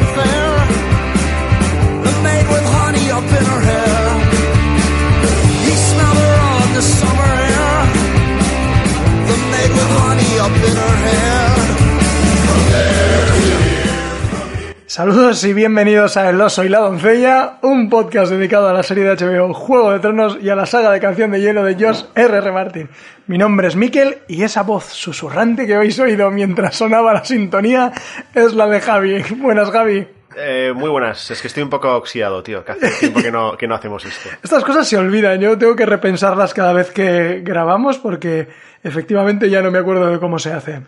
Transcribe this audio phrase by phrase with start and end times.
[0.00, 0.37] 分。
[14.88, 19.16] Saludos y bienvenidos a El oso y la doncella, un podcast dedicado a la serie de
[19.16, 22.52] HBO Juego de Tronos y a la saga de Canción de Hielo de Josh R.R.
[22.52, 22.88] Martin.
[23.26, 27.92] Mi nombre es Mikel y esa voz susurrante que habéis oído mientras sonaba la sintonía
[28.34, 29.22] es la de Javi.
[29.36, 30.08] Buenas, Javi.
[30.34, 33.58] Eh, muy buenas, es que estoy un poco oxidado, tío, que hace tiempo que no,
[33.58, 34.30] que no hacemos esto.
[34.42, 38.48] Estas cosas se olvidan, yo tengo que repensarlas cada vez que grabamos porque
[38.82, 40.80] efectivamente ya no me acuerdo de cómo se hace.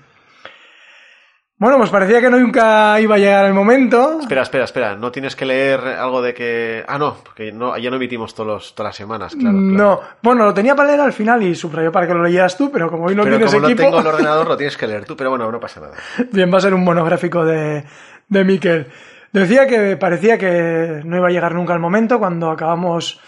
[1.61, 4.19] Bueno, pues parecía que nunca iba a llegar el momento.
[4.21, 6.83] Espera, espera, espera, no tienes que leer algo de que...
[6.89, 9.59] Ah, no, porque no, ya no emitimos todos los- todas las semanas, claro.
[9.59, 9.73] claro.
[9.77, 12.71] No, bueno, lo tenía para leer al final y subrayó para que lo leyeras tú,
[12.73, 13.83] pero como hoy no pero tienes como equipo...
[13.83, 15.95] no tengo el ordenador, lo tienes que leer tú, pero bueno, no pasa nada.
[16.33, 17.85] Bien, va a ser un monográfico de,
[18.27, 18.87] de Miquel.
[19.31, 23.21] Decía que parecía que no iba a llegar nunca el momento cuando acabamos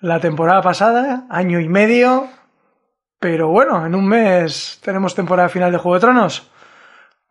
[0.00, 2.28] la temporada pasada, año y medio,
[3.18, 6.48] pero bueno, en un mes tenemos temporada final de Juego de Tronos.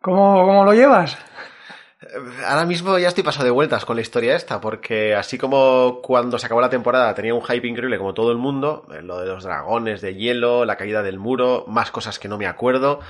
[0.02, 1.16] ¿Cómo, cómo lo llevas?
[2.46, 6.38] Ahora mismo ya estoy pasado de vueltas con la historia esta, porque así como cuando
[6.38, 9.26] se acabó la temporada tenía un hype increíble como todo el mundo, eh, lo de
[9.26, 13.00] los dragones de hielo, la caída del muro, más cosas que no me acuerdo,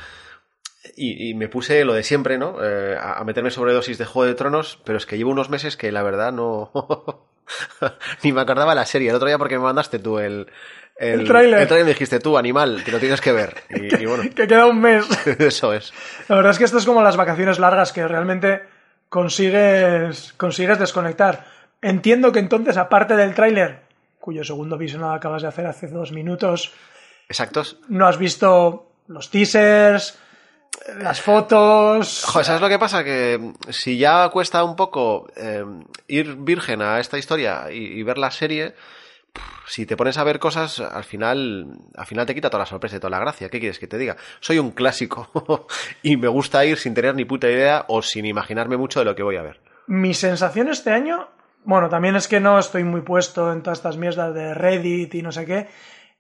[0.97, 2.57] y, me puse lo de siempre, ¿no?
[2.63, 5.93] Eh, a, meterme sobredosis de Juego de Tronos, pero es que llevo unos meses que
[5.93, 6.71] la verdad no...
[8.23, 9.11] Ni me acordaba la serie.
[9.11, 10.51] El otro día porque me mandaste tú el...
[11.03, 11.61] El tráiler.
[11.61, 13.55] El tráiler dijiste tú, animal, que lo tienes que ver.
[13.71, 15.05] Y, y bueno, Que queda un mes.
[15.39, 15.93] eso es.
[16.29, 18.63] La verdad es que esto es como las vacaciones largas que realmente
[19.09, 21.45] consigues, consigues desconectar.
[21.81, 23.81] Entiendo que entonces, aparte del tráiler,
[24.21, 26.73] cuyo segundo visionado acabas de hacer hace dos minutos,
[27.29, 27.79] Exactos.
[27.89, 30.19] no has visto los teasers,
[30.99, 32.25] las fotos.
[32.25, 33.03] Joder, ¿sabes lo que pasa?
[33.03, 35.65] Que mm, si ya cuesta un poco eh,
[36.09, 38.75] ir virgen a esta historia y, y ver la serie,
[39.73, 41.67] si te pones a ver cosas, al final,
[41.97, 43.49] al final te quita toda la sorpresa y toda la gracia.
[43.49, 44.17] ¿Qué quieres que te diga?
[44.41, 45.67] Soy un clásico
[46.03, 49.15] y me gusta ir sin tener ni puta idea o sin imaginarme mucho de lo
[49.15, 49.61] que voy a ver.
[49.87, 51.27] Mi sensación este año,
[51.65, 55.23] bueno, también es que no estoy muy puesto en todas estas mierdas de Reddit y
[55.23, 55.69] no sé qué,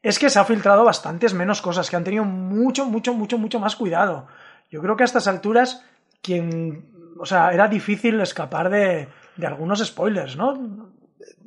[0.02, 3.60] es que se ha filtrado bastantes menos cosas, que han tenido mucho, mucho, mucho, mucho
[3.60, 4.26] más cuidado.
[4.70, 5.84] Yo creo que a estas alturas,
[6.22, 6.86] quien,
[7.18, 10.91] o sea, era difícil escapar de, de algunos spoilers, ¿no?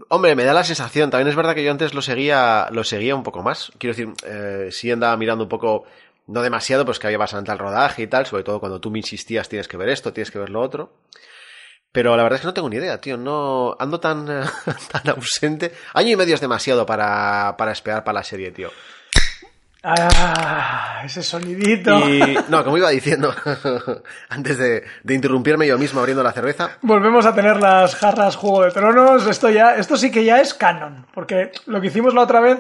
[0.10, 1.10] Hombre, me da la sensación.
[1.10, 3.72] También es verdad que yo antes lo seguía, lo seguía un poco más.
[3.78, 5.86] Quiero decir, eh, sí andaba mirando un poco,
[6.28, 9.00] no demasiado, pues que había bastante al rodaje y tal, sobre todo cuando tú me
[9.00, 10.94] insistías, tienes que ver esto, tienes que ver lo otro.
[11.92, 13.16] Pero la verdad es que no tengo ni idea, tío.
[13.16, 14.26] No ando tan,
[14.92, 15.72] tan ausente.
[15.94, 18.70] Año y medio es demasiado para, para esperar para la serie, tío.
[19.88, 22.00] Ah, ese sonidito.
[22.10, 23.34] Y no, como iba diciendo,
[24.30, 28.64] antes de, de interrumpirme yo mismo abriendo la cerveza, Volvemos a tener las jarras Juego
[28.64, 29.28] de Tronos.
[29.28, 31.06] Esto ya, esto sí que ya es canon.
[31.14, 32.58] Porque lo que hicimos la otra vez.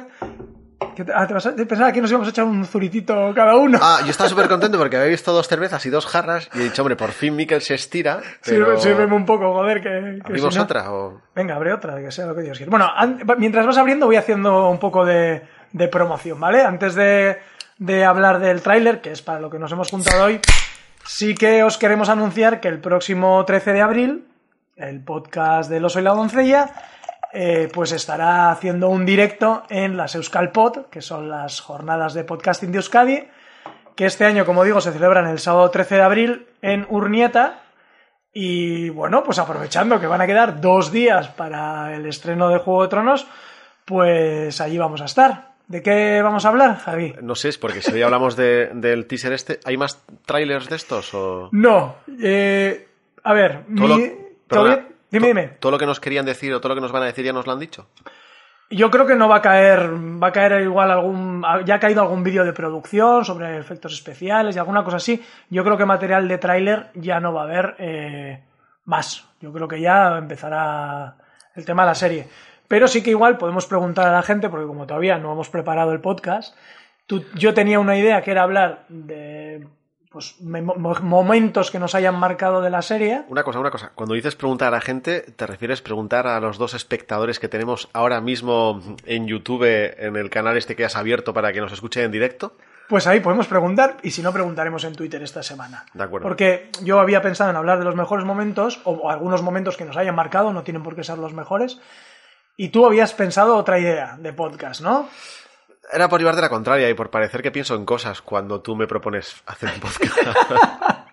[0.95, 3.79] que ah, te vas a- pensaba que nos íbamos a echar un zuritito cada uno.
[3.81, 6.63] Ah, yo estaba súper contento porque había visto dos cervezas y dos jarras y he
[6.65, 8.19] dicho, hombre, por fin Mikel se estira.
[8.45, 8.77] Pero...
[8.79, 11.21] Sírveme un poco, joder, que, que ¿Abrimos si no- otra o...?
[11.35, 12.69] Venga, abre otra, que sea lo que Dios quiera.
[12.69, 15.41] Bueno, an- mientras vas abriendo voy haciendo un poco de,
[15.71, 16.61] de promoción, ¿vale?
[16.61, 17.39] Antes de,
[17.77, 20.39] de hablar del tráiler, que es para lo que nos hemos juntado hoy,
[21.05, 24.27] sí que os queremos anunciar que el próximo 13 de abril,
[24.75, 26.69] el podcast del oso y la doncella,
[27.33, 32.23] eh, pues estará haciendo un directo en las Euskal Pod, que son las jornadas de
[32.23, 33.27] podcasting de Euskadi,
[33.95, 37.59] que este año, como digo, se celebran el sábado 13 de abril en Urnieta,
[38.37, 42.83] y bueno, pues aprovechando que van a quedar dos días para el estreno de Juego
[42.83, 43.27] de Tronos,
[43.85, 45.54] pues allí vamos a estar.
[45.67, 47.15] ¿De qué vamos a hablar, Javi?
[47.21, 50.75] No sé, es porque si hoy hablamos de- del teaser este, ¿hay más trailers de
[50.75, 51.49] estos o...?
[51.51, 52.87] No, eh,
[53.23, 54.11] a ver, Todo lo- mi-
[54.47, 55.47] perdona, dime, dime.
[55.59, 57.33] ¿Todo lo que nos querían decir o todo lo que nos van a decir ya
[57.33, 57.87] nos lo han dicho?
[58.69, 62.01] Yo creo que no va a caer, va a caer igual algún, ya ha caído
[62.01, 65.23] algún vídeo de producción sobre efectos especiales y alguna cosa así.
[65.49, 68.43] Yo creo que material de tráiler ya no va a haber eh,
[68.85, 69.27] más.
[69.39, 71.15] Yo creo que ya empezará
[71.55, 72.27] el tema de la serie.
[72.67, 75.91] Pero sí que igual podemos preguntar a la gente, porque como todavía no hemos preparado
[75.91, 76.55] el podcast,
[77.07, 79.67] tú- yo tenía una idea que era hablar de
[80.11, 83.23] pues me- mo- momentos que nos hayan marcado de la serie.
[83.27, 83.91] Una cosa, una cosa.
[83.95, 87.89] Cuando dices preguntar a la gente, ¿te refieres preguntar a los dos espectadores que tenemos
[87.91, 92.05] ahora mismo en YouTube, en el canal este que has abierto para que nos escuchen
[92.05, 92.53] en directo?
[92.87, 95.85] Pues ahí podemos preguntar y si no preguntaremos en Twitter esta semana.
[95.93, 96.25] De acuerdo.
[96.25, 99.97] Porque yo había pensado en hablar de los mejores momentos o algunos momentos que nos
[99.97, 101.81] hayan marcado, no tienen por qué ser los mejores.
[102.57, 105.09] Y tú habías pensado otra idea de podcast, ¿no?
[105.91, 108.87] Era por llevarte la contraria y por parecer que pienso en cosas cuando tú me
[108.87, 110.17] propones hacer un podcast.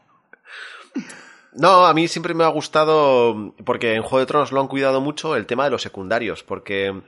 [1.52, 5.00] no, a mí siempre me ha gustado, porque en Juego de Tronos lo han cuidado
[5.00, 7.02] mucho, el tema de los secundarios, porque,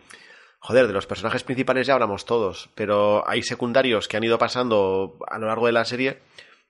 [0.59, 5.17] joder, de los personajes principales ya hablamos todos, pero hay secundarios que han ido pasando
[5.29, 6.21] a lo largo de la serie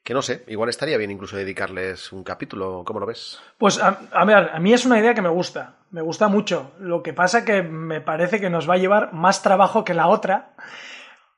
[0.05, 3.41] que no sé, igual estaría bien incluso dedicarles un capítulo, ¿cómo lo ves?
[3.57, 6.73] Pues a, a ver, a mí es una idea que me gusta, me gusta mucho.
[6.79, 10.09] Lo que pasa que me parece que nos va a llevar más trabajo que la
[10.09, 10.51] otra.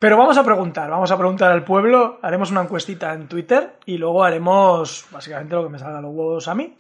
[0.01, 3.99] Pero vamos a preguntar, vamos a preguntar al pueblo, haremos una encuestita en Twitter y
[3.99, 6.77] luego haremos básicamente lo que me salga los huevos a mí.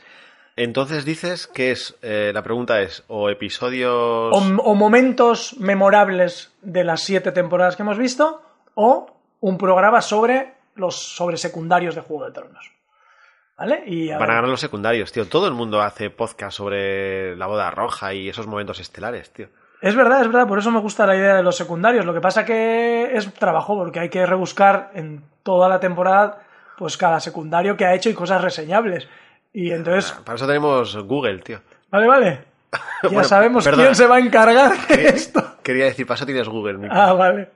[0.56, 3.92] Entonces dices que es, eh, la pregunta es, o episodios...
[3.92, 8.42] O, o momentos memorables de las siete temporadas que hemos visto,
[8.74, 9.06] o
[9.40, 12.70] un programa sobre los sobre secundarios de Juego de Tronos.
[13.58, 13.84] ¿Vale?
[13.86, 15.26] Y a Van a ganar los secundarios, tío.
[15.26, 19.48] Todo el mundo hace podcast sobre la boda roja y esos momentos estelares, tío.
[19.80, 22.04] Es verdad, es verdad, por eso me gusta la idea de los secundarios.
[22.04, 26.42] Lo que pasa que es trabajo, porque hay que rebuscar en toda la temporada,
[26.76, 29.08] pues cada secundario que ha hecho y cosas reseñables.
[29.52, 31.60] Y entonces, Para eso tenemos Google, tío.
[31.90, 32.44] vale, vale.
[33.02, 33.84] Ya Bueno, sabemos perdona.
[33.84, 35.42] quién se va a encargar de esto.
[35.62, 36.88] Quería decir, para eso tienes Google.
[36.90, 37.50] Ah, vale.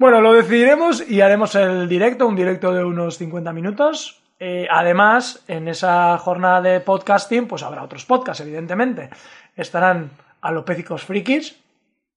[0.00, 4.22] Bueno, lo decidiremos y haremos el directo, un directo de unos 50 minutos.
[4.38, 9.10] Eh, además, en esa jornada de podcasting, pues habrá otros podcasts, evidentemente.
[9.54, 10.10] Estarán
[10.40, 11.54] Alopécicos Frikis,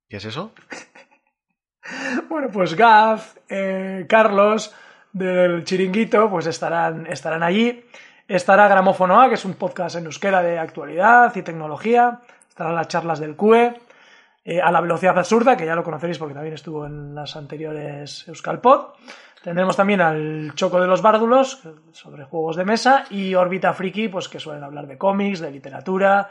[0.08, 0.54] ¿Qué es eso?
[2.30, 4.74] Bueno, pues Gaz, eh, Carlos
[5.12, 7.84] del Chiringuito, pues estarán, estarán allí.
[8.30, 12.22] Estará Gramófono A, que es un podcast en euskera de actualidad y tecnología.
[12.48, 13.74] Estarán las charlas del CUE.
[14.46, 18.28] Eh, a la velocidad absurda, que ya lo conoceréis porque también estuvo en las anteriores
[18.28, 18.94] Euskalpod.
[19.44, 21.62] Tendremos también al Choco de los Bárdulos,
[21.92, 26.30] sobre juegos de mesa, y Orbita Friki, pues que suelen hablar de cómics, de literatura.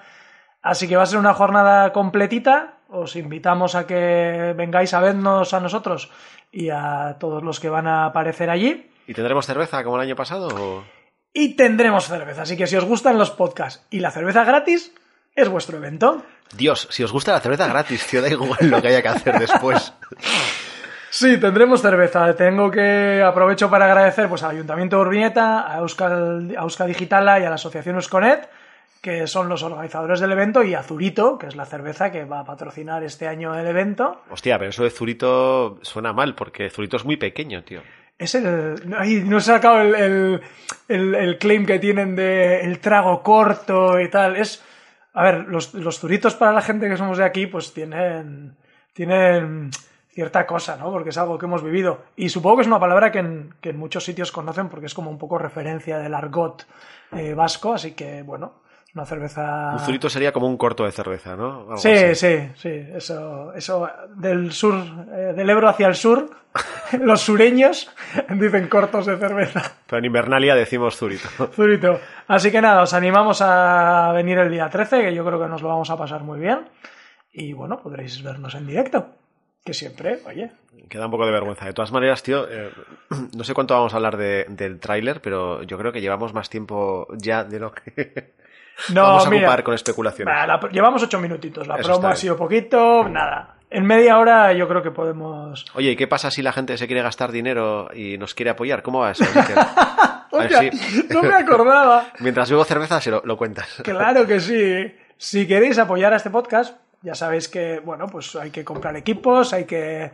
[0.62, 2.74] Así que va a ser una jornada completita.
[2.88, 6.10] Os invitamos a que vengáis a vernos a nosotros
[6.50, 8.90] y a todos los que van a aparecer allí.
[9.06, 10.48] ¿Y tendremos cerveza como el año pasado?
[10.48, 10.84] o-
[11.34, 12.42] Y tendremos cerveza.
[12.42, 14.94] Así que si os gustan los podcasts y la cerveza gratis,
[15.34, 16.22] es vuestro evento.
[16.56, 19.38] Dios, si os gusta la cerveza gratis, tío, da igual lo que haya que hacer
[19.38, 19.92] después.
[21.14, 22.34] Sí, tendremos cerveza.
[22.34, 27.38] Tengo que aprovecho para agradecer pues, al Ayuntamiento de Urbieta, a Euskal, a Euskal Digitala
[27.38, 28.48] y a la Asociación Euskonet,
[29.02, 32.40] que son los organizadores del evento, y a Zurito, que es la cerveza que va
[32.40, 34.22] a patrocinar este año el evento.
[34.30, 37.82] Hostia, pero eso de Zurito suena mal, porque Zurito es muy pequeño, tío.
[38.18, 38.76] Es el.
[38.96, 40.40] Ay, no he sacado el, el,
[40.88, 44.36] el- el claim que tienen de el trago corto y tal.
[44.36, 44.64] Es.
[45.14, 48.56] A ver, los, los zuritos para la gente que somos de aquí, pues tienen.
[48.94, 49.70] Tienen
[50.12, 50.90] cierta cosa, ¿no?
[50.90, 52.02] Porque es algo que hemos vivido.
[52.16, 54.94] Y supongo que es una palabra que en, que en muchos sitios conocen porque es
[54.94, 56.66] como un poco referencia del argot
[57.12, 57.72] eh, vasco.
[57.72, 58.61] Así que, bueno,
[58.94, 59.70] una cerveza.
[59.72, 61.60] Un Zurito sería como un corto de cerveza, ¿no?
[61.60, 61.76] Algo.
[61.78, 62.14] Sí, así.
[62.14, 64.74] sí, sí, eso, eso del sur,
[65.12, 66.28] eh, del Ebro hacia el sur,
[67.00, 67.90] los sureños
[68.30, 69.62] dicen cortos de cerveza.
[69.86, 71.28] Pero en Invernalia decimos Zurito.
[71.52, 71.98] Zurito.
[72.28, 75.62] Así que nada, os animamos a venir el día 13, que yo creo que nos
[75.62, 76.68] lo vamos a pasar muy bien.
[77.32, 79.06] Y bueno, podréis vernos en directo.
[79.64, 80.50] Que siempre, oye.
[80.88, 81.64] Queda un poco de vergüenza.
[81.66, 82.70] De todas maneras, tío, eh,
[83.36, 86.50] no sé cuánto vamos a hablar de- del tráiler, pero yo creo que llevamos más
[86.50, 88.34] tiempo ya de lo que
[88.92, 90.34] No, vamos a mira, ocupar con especulaciones.
[90.34, 91.66] bah, la- llevamos ocho minutitos.
[91.68, 93.56] La Eso promo ha sido poquito, nada.
[93.70, 95.64] En media hora yo creo que podemos.
[95.74, 98.82] Oye, ¿y qué pasa si la gente se quiere gastar dinero y nos quiere apoyar?
[98.82, 99.24] ¿Cómo va eso?
[99.24, 99.58] Iker?
[100.32, 102.06] A ver Hostia, si- no me acordaba.
[102.20, 103.80] Mientras bebo cerveza, se lo, lo cuentas.
[103.84, 104.92] Claro que sí.
[105.18, 109.52] Si queréis apoyar a este podcast, ya sabéis que, bueno, pues hay que comprar equipos,
[109.52, 110.10] hay que,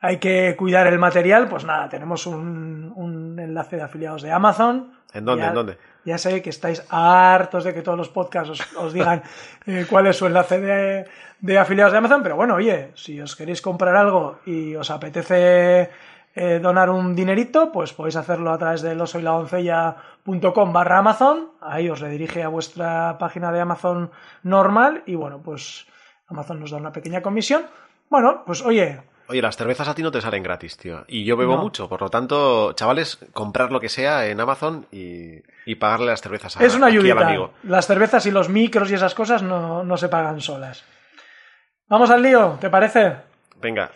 [0.00, 1.48] hay que cuidar el material.
[1.48, 4.92] Pues nada, tenemos un, un enlace de afiliados de Amazon.
[5.12, 5.42] ¿En dónde?
[5.42, 5.78] Ya- ¿En dónde?
[6.04, 9.22] Ya sé que estáis hartos de que todos los podcasts os, os digan
[9.66, 11.04] eh, cuál es su enlace de,
[11.38, 15.90] de afiliados de Amazon, pero bueno, oye, si os queréis comprar algo y os apetece
[16.34, 22.00] eh, donar un dinerito, pues podéis hacerlo a través de losoyladoncella.com barra Amazon, ahí os
[22.00, 24.10] redirige a vuestra página de Amazon
[24.42, 25.86] normal y bueno, pues
[26.32, 27.64] Amazon nos da una pequeña comisión.
[28.10, 31.04] Bueno, pues oye, Oye, las cervezas a ti no te salen gratis, tío.
[31.06, 31.62] Y yo bebo No.
[31.62, 36.20] mucho, por lo tanto, chavales, comprar lo que sea en Amazon y, y pagarle las
[36.20, 37.28] cervezas a, es una al ayudita.
[37.28, 37.52] amigo.
[37.62, 40.84] Las cervezas y los micros y esas cosas no, no se pagan solas.
[41.88, 43.16] Vamos al lío, ¿te parece?
[43.60, 43.90] Venga,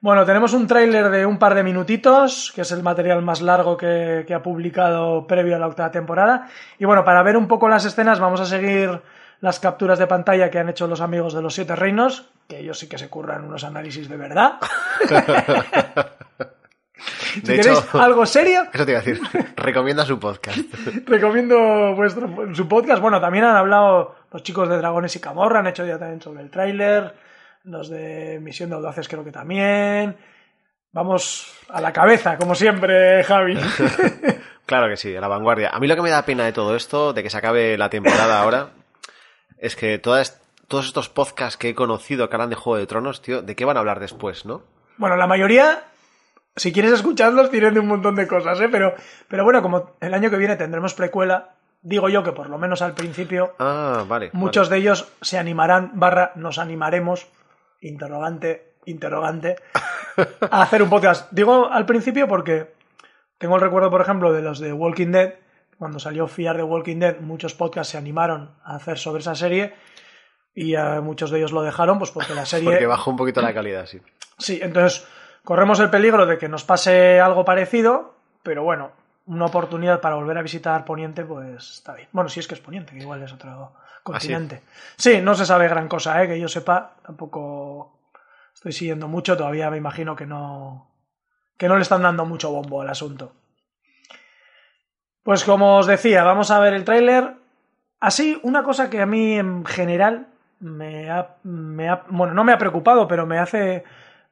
[0.00, 3.76] Bueno, tenemos un tráiler de un par de minutitos, que es el material más largo
[3.78, 6.48] que, que ha publicado previo a la octava temporada.
[6.78, 9.00] Y bueno, para ver un poco las escenas vamos a seguir
[9.40, 12.78] las capturas de pantalla que han hecho los amigos de los Siete Reinos, que ellos
[12.78, 14.58] sí que se curran unos análisis de verdad.
[17.34, 19.20] si De queréis hecho- algo serio, Eso te iba a decir.
[19.56, 20.58] Recomienda su podcast.
[21.06, 23.00] recomiendo vuestro, su podcast.
[23.02, 26.42] Bueno, también han hablado los chicos de Dragones y Camorra, han hecho ya también sobre
[26.42, 27.14] el tráiler.
[27.64, 30.16] Los de Misión de Audaces creo que también.
[30.92, 33.58] Vamos a la cabeza, como siempre, Javi.
[34.66, 35.70] Claro que sí, a la vanguardia.
[35.70, 37.88] A mí lo que me da pena de todo esto, de que se acabe la
[37.88, 38.70] temporada ahora,
[39.58, 43.22] es que todas, todos estos podcasts que he conocido que hablan de Juego de Tronos,
[43.22, 44.62] tío, ¿de qué van a hablar después, no?
[44.98, 45.84] Bueno, la mayoría,
[46.56, 48.68] si quieres escucharlos, tienen de un montón de cosas, ¿eh?
[48.70, 48.94] Pero,
[49.28, 52.82] pero bueno, como el año que viene tendremos precuela, digo yo que por lo menos
[52.82, 54.30] al principio Ah, vale.
[54.32, 57.28] muchos de ellos se animarán, barra, nos animaremos,
[57.80, 59.56] interrogante, interrogante,
[60.50, 61.30] a hacer un podcast.
[61.32, 62.74] Digo al principio porque
[63.38, 65.34] tengo el recuerdo, por ejemplo, de los de Walking Dead.
[65.78, 69.74] Cuando salió Fiar de Walking Dead, muchos podcasts se animaron a hacer sobre esa serie
[70.54, 72.70] y eh, muchos de ellos lo dejaron, pues porque la serie...
[72.70, 74.00] Porque bajó un poquito la calidad, sí.
[74.38, 75.06] Sí, entonces
[75.44, 78.92] corremos el peligro de que nos pase algo parecido, pero bueno,
[79.26, 82.08] una oportunidad para volver a visitar Poniente, pues está bien.
[82.12, 84.62] Bueno, si es que es Poniente, que igual es otro continente.
[84.96, 85.20] sí?
[85.20, 86.28] no se sabe gran cosa, ¿eh?
[86.28, 87.98] que yo sepa, tampoco
[88.54, 90.90] estoy siguiendo mucho, todavía me imagino que no,
[91.56, 93.32] que no le están dando mucho bombo al asunto.
[95.26, 97.34] Pues como os decía, vamos a ver el tráiler.
[97.98, 100.28] Así, una cosa que a mí en general
[100.60, 103.82] me ha, bueno, no me ha preocupado, pero me hace,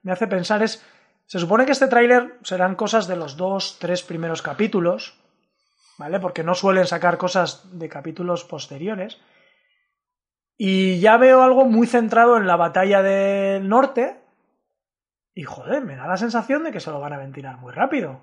[0.04, 0.86] me hace pensar es,
[1.26, 5.20] se supone que este tráiler serán cosas de los dos, tres primeros capítulos,
[5.98, 6.20] ¿vale?
[6.20, 9.20] Porque no suelen sacar cosas de capítulos posteriores.
[10.56, 14.20] Y ya veo algo muy centrado en la batalla del norte.
[15.34, 18.20] Y joder, me da la sensación de que se lo van a ventilar muy rápido.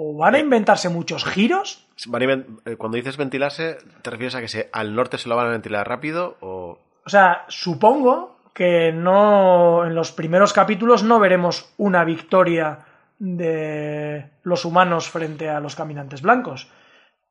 [0.00, 1.84] O van a inventarse muchos giros.
[1.96, 5.50] Eh, Cuando dices ventilarse, ¿te refieres a que se, al norte se lo van a
[5.50, 6.78] ventilar rápido o...?
[7.04, 12.78] O sea, supongo que no en los primeros capítulos no veremos una victoria
[13.18, 16.70] de los humanos frente a los caminantes blancos.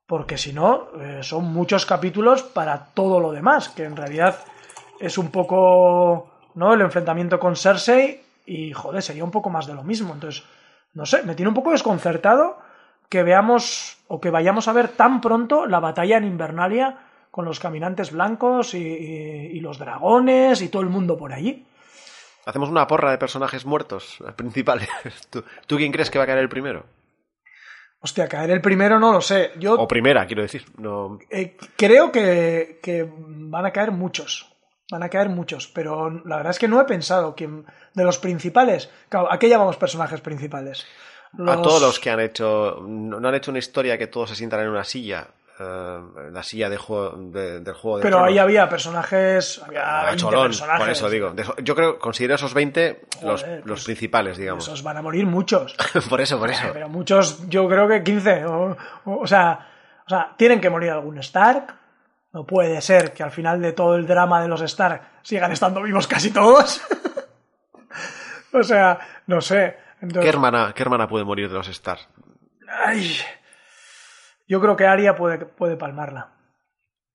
[0.06, 4.40] Porque si no, eh, son muchos capítulos para todo lo demás, que en realidad
[5.00, 6.74] es un poco ¿no?
[6.74, 10.14] el enfrentamiento con Cersei y joder, sería un poco más de lo mismo.
[10.14, 10.44] Entonces,
[10.98, 12.58] no sé, me tiene un poco desconcertado
[13.08, 16.98] que veamos o que vayamos a ver tan pronto la batalla en Invernalia
[17.32, 21.66] con los caminantes blancos y, y- y los dragones y todo el mundo por allí.
[22.46, 24.90] Hacemos una porra de personajes muertos eh, principales.
[25.30, 26.84] ¿Tú, tú quién crees que va a caer el primero?
[28.00, 29.52] Hostia, caer el primero no lo sé.
[29.60, 30.66] Yo O primera, quiero decir.
[30.78, 31.20] No...
[31.30, 34.52] eh, creo que, que van a caer muchos.
[34.90, 38.18] Van a caer muchos, pero la verdad es que no he pensado quién de los
[38.20, 38.90] principales.
[39.10, 40.86] Claro, ¿a qué llamamos personajes principales?
[41.46, 42.80] A todos los que han hecho...
[42.88, 45.28] No han hecho una historia que todos se sientan en una silla.
[45.60, 46.00] eh,
[46.32, 48.32] la silla de juego, de- del juego de Pero Tronos.
[48.32, 50.80] ahí había personajes, había Ah, 20 cholón, personajes.
[50.80, 51.34] por eso digo.
[51.64, 54.64] Yo creo, considero esos 20 los, Joder, los pues, principales, digamos.
[54.68, 55.76] Esos van a morir muchos.
[56.10, 56.64] por eso, por eso.
[56.72, 58.46] Pero muchos, yo creo que 15.
[58.46, 59.68] O, o- o sea,
[60.06, 61.74] o sea, tienen que morir algún Stark.
[62.34, 65.82] No puede ser que al final de todo el drama de los Stark sigan estando
[65.82, 66.82] vivos casi todos.
[68.54, 69.78] o sea, no sé.
[70.02, 72.08] Entonces, ¿Qué hermana, ¿Qué hermana puede morir de los Stars?
[72.86, 73.18] ay,
[74.48, 76.34] yo creo que Arya puede, puede palmarla.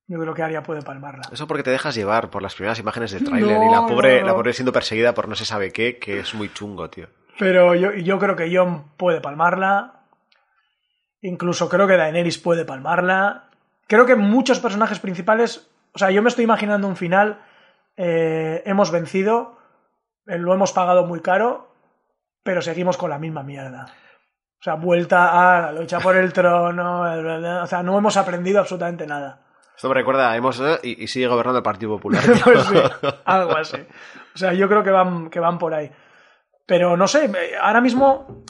[0.09, 1.23] Yo creo que Arya puede palmarla.
[1.31, 4.17] Eso porque te dejas llevar por las primeras imágenes del tráiler No, y la pobre,
[4.17, 4.27] no, no.
[4.27, 7.09] la pobre siendo perseguida por no se sabe qué, que es muy chungo, tío.
[7.39, 10.01] Pero yo, yo creo que Jon puede palmarla.
[11.21, 13.51] Incluso creo que Daenerys puede palmarla.
[13.87, 15.69] Creo que muchos personajes principales.
[15.95, 17.41] O sea, yo me estoy imaginando un final.
[17.97, 19.59] eh, hemos vencido.
[20.27, 21.69] eh, lo hemos pagado muy caro.
[22.43, 23.87] Pero seguimos con la misma mierda.
[24.61, 27.03] O sea, vuelta a la lucha por el trono.
[27.63, 29.41] O sea, no hemos aprendido absolutamente nada.
[29.77, 32.23] Esto me recuerda, hemos eh, y, y sigue gobernando el Partido Popular.
[32.45, 32.77] Pues sí,
[33.25, 33.79] algo así.
[34.35, 35.91] O sea, yo creo que van, que van por ahí.
[36.67, 38.45] Pero no sé, ahora mismo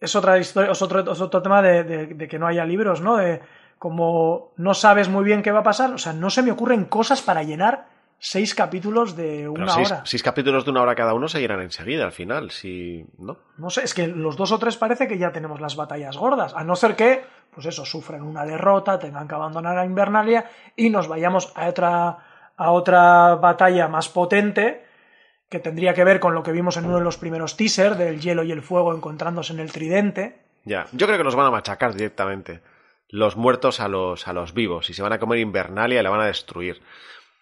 [0.00, 3.00] es otra historia, es otro, es otro tema de, de- de que no haya libros,
[3.00, 3.16] ¿no?
[3.16, 3.40] De
[3.78, 6.84] como no sabes muy bien qué va a pasar, o sea, no se me ocurren
[6.84, 7.86] cosas para llenar
[8.18, 10.02] seis capítulos de una seis, hora.
[10.04, 13.38] seis capítulos de una hora cada uno se llenan enseguida al final, si no.
[13.56, 16.54] No sé, es que los dos o tres parece que ya tenemos las batallas gordas,
[16.54, 20.90] a no ser que, pues eso, sufran una derrota, tengan que abandonar a Invernalia y
[20.90, 22.18] nos vayamos a otra,
[22.56, 24.84] a otra batalla más potente
[25.48, 28.20] que tendría que ver con lo que vimos en uno de los primeros teasers del
[28.20, 30.40] hielo y el fuego encontrándose en el tridente.
[30.64, 32.60] Ya, yo creo que los van a machacar directamente.
[33.10, 36.10] Los muertos a los, a los vivos y se van a comer Invernalia y la
[36.10, 36.80] van a destruir.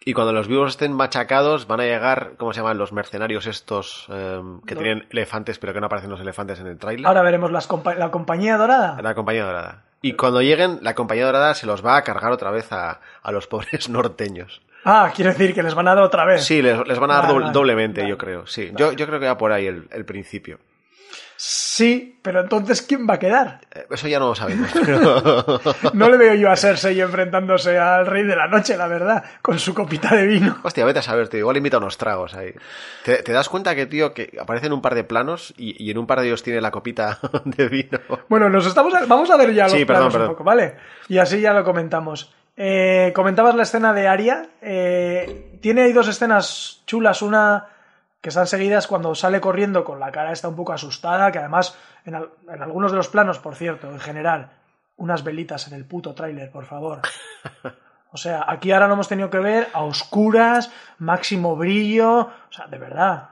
[0.04, 2.78] Y cuando los vivos estén machacados, van a llegar, ¿cómo se llaman?
[2.78, 6.78] Los mercenarios estos eh, que tienen elefantes, pero que no aparecen los elefantes en el
[6.78, 7.06] tráiler.
[7.06, 9.00] Ahora veremos las compa- la compañía dorada.
[9.02, 9.82] La compañía dorada.
[10.02, 13.32] Y cuando lleguen, la compañía dorada se los va a cargar otra vez a, a
[13.32, 14.62] los pobres norteños.
[14.84, 16.44] Ah, quiere decir que les van a dar otra vez.
[16.44, 18.10] Sí, les, les van a dar doble- doblemente, vale.
[18.10, 18.46] yo creo.
[18.46, 20.60] Sí, yo, yo creo que va por ahí el, el principio.
[21.38, 23.60] Sí, pero entonces ¿quién va a quedar?
[23.74, 24.70] Eh, Eso ya no lo sabemos.
[24.84, 25.60] pero-
[25.92, 29.58] No le veo yo a Cersei enfrentándose al Rey de la Noche, la verdad, con
[29.58, 30.58] su copita de vino.
[30.62, 31.40] Hostia, vete a saber, tío.
[31.40, 32.52] Igual invita unos tragos ahí.
[33.04, 35.98] ¿Te, te das cuenta que, tío, que aparecen un par de planos y, y en
[35.98, 37.98] un par de ellos tiene la copita de vino?
[38.28, 40.76] Bueno, nos estamos vamos a ver ya los Sí, perdón, planos un poco, ¿vale?
[41.08, 42.32] Y así ya lo comentamos.
[42.56, 44.48] Eh, comentabas la escena de Aria.
[44.62, 47.20] eh, tiene ahí dos escenas chulas.
[47.20, 47.66] Una
[48.26, 51.78] que están seguidas cuando sale corriendo con la cara está un poco asustada, que además
[52.04, 54.50] en, al- en algunos de los planos, por cierto, en general,
[54.96, 57.02] unas velitas en el puto tráiler, por favor.
[58.10, 62.66] O sea, aquí ahora no hemos tenido que ver a oscuras, máximo brillo, o sea,
[62.66, 63.28] de verdad.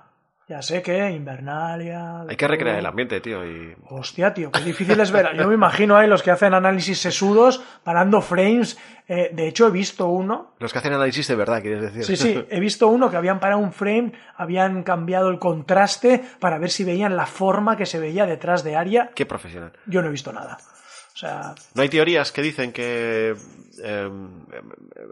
[0.46, 2.20] Ya sé que Invernalia...
[2.28, 3.46] Hay que recrear el ambiente, tío.
[3.46, 3.74] Y...
[3.88, 5.34] Hostia, tío, qué difícil es ver.
[5.36, 8.76] Yo me imagino ahí los que hacen análisis sesudos, parando frames.
[9.08, 10.54] Eh, de hecho, he visto uno.
[10.58, 12.04] Los que hacen análisis de verdad, quieres decir.
[12.04, 16.58] Sí, sí, he visto uno que habían parado un frame, habían cambiado el contraste para
[16.58, 19.12] ver si veían la forma que se veía detrás de Aria.
[19.14, 19.72] Qué profesional.
[19.86, 20.58] Yo no he visto nada.
[21.14, 23.34] O sea, ¿No hay teorías que dicen que
[23.82, 24.10] eh,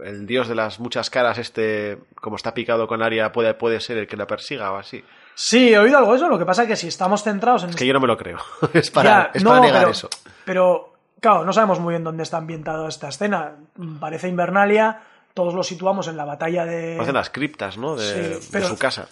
[0.04, 3.96] el dios de las muchas caras, este, como está picado con Aria, puede, puede ser
[3.98, 5.02] el que la persiga o así?
[5.34, 6.28] Sí, he oído algo de eso.
[6.28, 7.70] Lo que pasa es que si estamos centrados en.
[7.70, 8.38] Es que yo no me lo creo.
[8.72, 10.08] es para, Ya, es no, para negar pero, eso.
[10.44, 13.56] Pero, claro, no sabemos muy bien dónde está ambientada esta escena.
[14.00, 15.02] Parece Invernalia,
[15.34, 16.94] todos lo situamos en la batalla de.
[16.96, 17.96] Parecen las criptas, ¿no?
[17.96, 19.08] De, Sí, de su casa.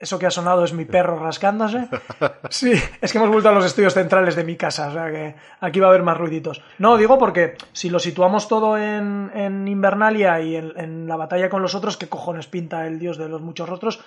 [0.00, 1.88] Eso que ha sonado es mi perro rascándose.
[2.50, 5.34] Sí, es que hemos vuelto a los estudios centrales de mi casa, o sea que
[5.60, 6.62] aquí va a haber más ruiditos.
[6.78, 11.50] No, digo porque si lo situamos todo en, en Invernalia y en, en la batalla
[11.50, 14.00] con los otros, ¿qué cojones pinta el dios de los muchos rostros?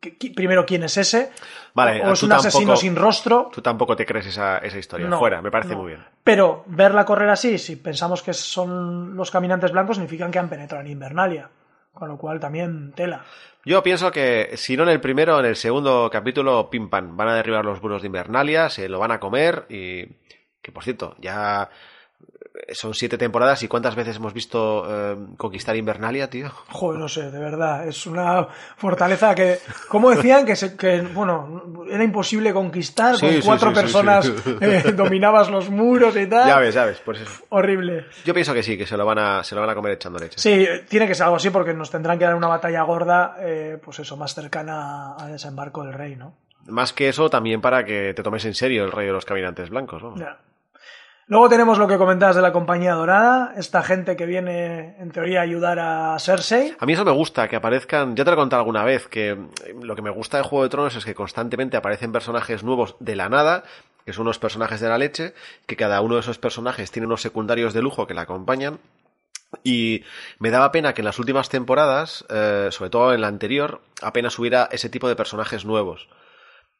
[0.00, 1.30] ¿Qué- qué- primero, ¿quién es ese?
[1.74, 3.50] Vale, ¿O es tú un asesino sin rostro?
[3.52, 5.06] Tú tampoco te crees esa, esa historia.
[5.08, 5.78] No, Fuera, me parece no.
[5.82, 6.04] muy bien.
[6.24, 10.84] Pero verla correr así, si pensamos que son los caminantes blancos, significan que han penetrado
[10.84, 11.48] en Invernalia.
[11.92, 13.24] Con lo cual también tela.
[13.64, 17.28] Yo pienso que si no en el primero, en el segundo capítulo, pim pam, van
[17.28, 20.04] a derribar los muros de Invernalia, se lo van a comer y
[20.60, 21.70] que por cierto, ya
[22.72, 26.50] son siete temporadas y cuántas veces hemos visto eh, conquistar Invernalia, tío.
[26.70, 29.58] Joder, no sé, de verdad, es una fortaleza que,
[29.88, 34.32] como decían, que, se- que bueno, era imposible conquistar, Sí, con cuatro sí, sí, personas
[34.60, 36.48] eh, dominabas los muros y tal.
[36.48, 37.30] Ya ves, ya ves, por eso.
[37.50, 38.06] Horrible.
[38.24, 40.18] Yo pienso que sí, que se lo van a, se lo van a comer echando
[40.18, 40.38] leche.
[40.40, 43.78] Sí, tiene que ser algo así porque nos tendrán que dar una batalla gorda, eh,
[43.84, 46.34] pues eso, más cercana al desembarco del rey, ¿no?
[46.66, 49.70] Más que eso, también para que te tomes en serio el rey de los caminantes
[49.70, 50.16] blancos, ¿no?
[50.16, 50.38] Ya.
[51.28, 55.40] Luego tenemos lo que comentabas de la compañía dorada, esta gente que viene, en teoría,
[55.40, 56.76] a ayudar a Cersei.
[56.78, 59.36] A mí eso me gusta, que aparezcan, ya te lo he contado alguna vez, que
[59.82, 63.16] lo que me gusta de Juego de Tronos es que constantemente aparecen personajes nuevos de
[63.16, 63.64] la nada,
[64.04, 65.34] que son unos personajes de la leche,
[65.66, 68.78] que cada uno de esos personajes tiene unos secundarios de lujo que la acompañan.
[69.64, 70.04] Y
[70.38, 74.38] me daba pena que en las últimas temporadas, eh, sobre todo en la anterior, apenas
[74.38, 76.08] hubiera ese tipo de personajes nuevos.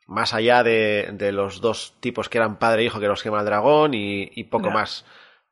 [0.06, 3.40] Más allá de, de los dos tipos que eran padre e hijo que los quema
[3.40, 5.04] el dragón y, y poco más.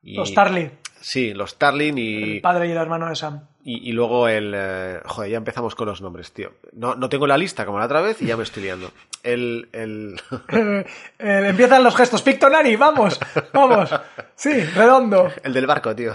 [0.03, 3.47] Y- Los Tarly, Sí, los Tarlin y, el padre y el hermano de Sam.
[3.63, 4.53] y, y luego el...
[4.57, 6.53] eh, joder, ya empezamos con los nombres, tío.
[6.73, 8.91] No, no tengo la lista como la otra vez y ya me estoy liando.
[9.23, 9.69] El...
[9.73, 10.17] el...
[11.19, 12.23] Eh, empiezan los gestos.
[12.23, 13.19] Pictonari, vamos,
[13.53, 13.91] vamos.
[14.35, 15.31] Sí, redondo.
[15.43, 16.13] el del barco, tío.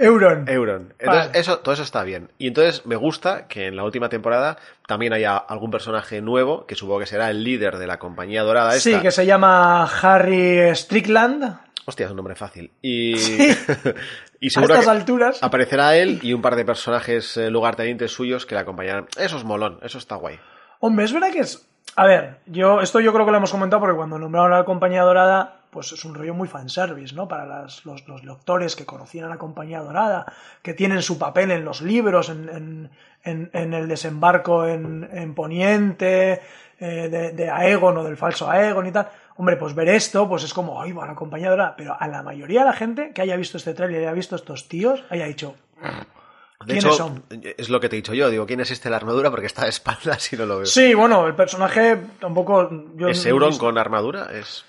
[0.00, 0.48] Euron.
[0.48, 0.94] Euron.
[0.98, 1.38] Entonces, Vale.
[1.38, 2.30] eso, todo eso está bien.
[2.38, 6.74] Y entonces me gusta que en la última temporada también haya algún personaje nuevo, que
[6.74, 8.90] supongo que será el líder de la compañía dorada esta.
[8.90, 11.58] Sí, que se llama Harry Strickland.
[11.86, 12.70] Hostia, es un nombre fácil.
[12.82, 13.38] Y, Sí.
[14.40, 15.42] y A seguro estas que alturas.
[15.42, 19.06] aparecerá él y un par de personajes eh, lugartenientes suyos que le acompañarán.
[19.18, 20.38] Eso es molón, eso está guay.
[20.78, 21.66] Hombre, es verdad que es.
[21.96, 24.64] A ver, yo esto yo creo que lo hemos comentado porque cuando nombraron a la
[24.64, 27.28] compañía dorada, pues es un rollo muy fanservice, ¿no?
[27.28, 30.26] Para las- los, los lectores que conocían a la compañía dorada,
[30.62, 32.90] que tienen su papel en los libros, en, en-
[33.24, 36.40] en- en el desembarco en, en Poniente,
[36.78, 39.08] eh, de, de Aegon o del falso Aegon y tal.
[39.36, 41.74] Hombre, pues ver esto, pues es como, ay, va, la compañía dorada.
[41.76, 44.36] Pero a la mayoría de la gente que haya visto este trailer y haya visto
[44.36, 47.22] estos tíos, haya dicho, De ¿Quiénes hecho, son?
[47.30, 48.28] es lo que te he dicho yo.
[48.28, 49.30] Digo, ¿quién es este de la armadura?
[49.30, 50.66] Porque está de espaldas y no lo veo.
[50.66, 52.68] sí, bueno, el personaje tampoco.
[52.96, 54.28] Yo ¿Es Euron visto- con armadura?
[54.32, 54.64] Es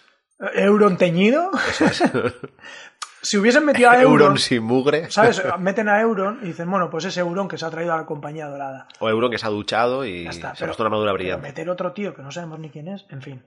[0.56, 1.52] Euron teñido.
[3.22, 5.10] si hubiesen metido a Euron, Euron sin mugre.
[5.12, 5.42] ¿sabes?
[5.60, 8.06] Meten a Euron y dicen, bueno, pues es Euron que se ha traído a la
[8.06, 8.88] compañía dorada.
[9.00, 10.56] O Euron que se ha duchado y Ya está.
[10.56, 11.48] se ha puesto una armadura pero brillante.
[11.48, 13.44] meter otro tío que no sabemos ni quién es, en fin.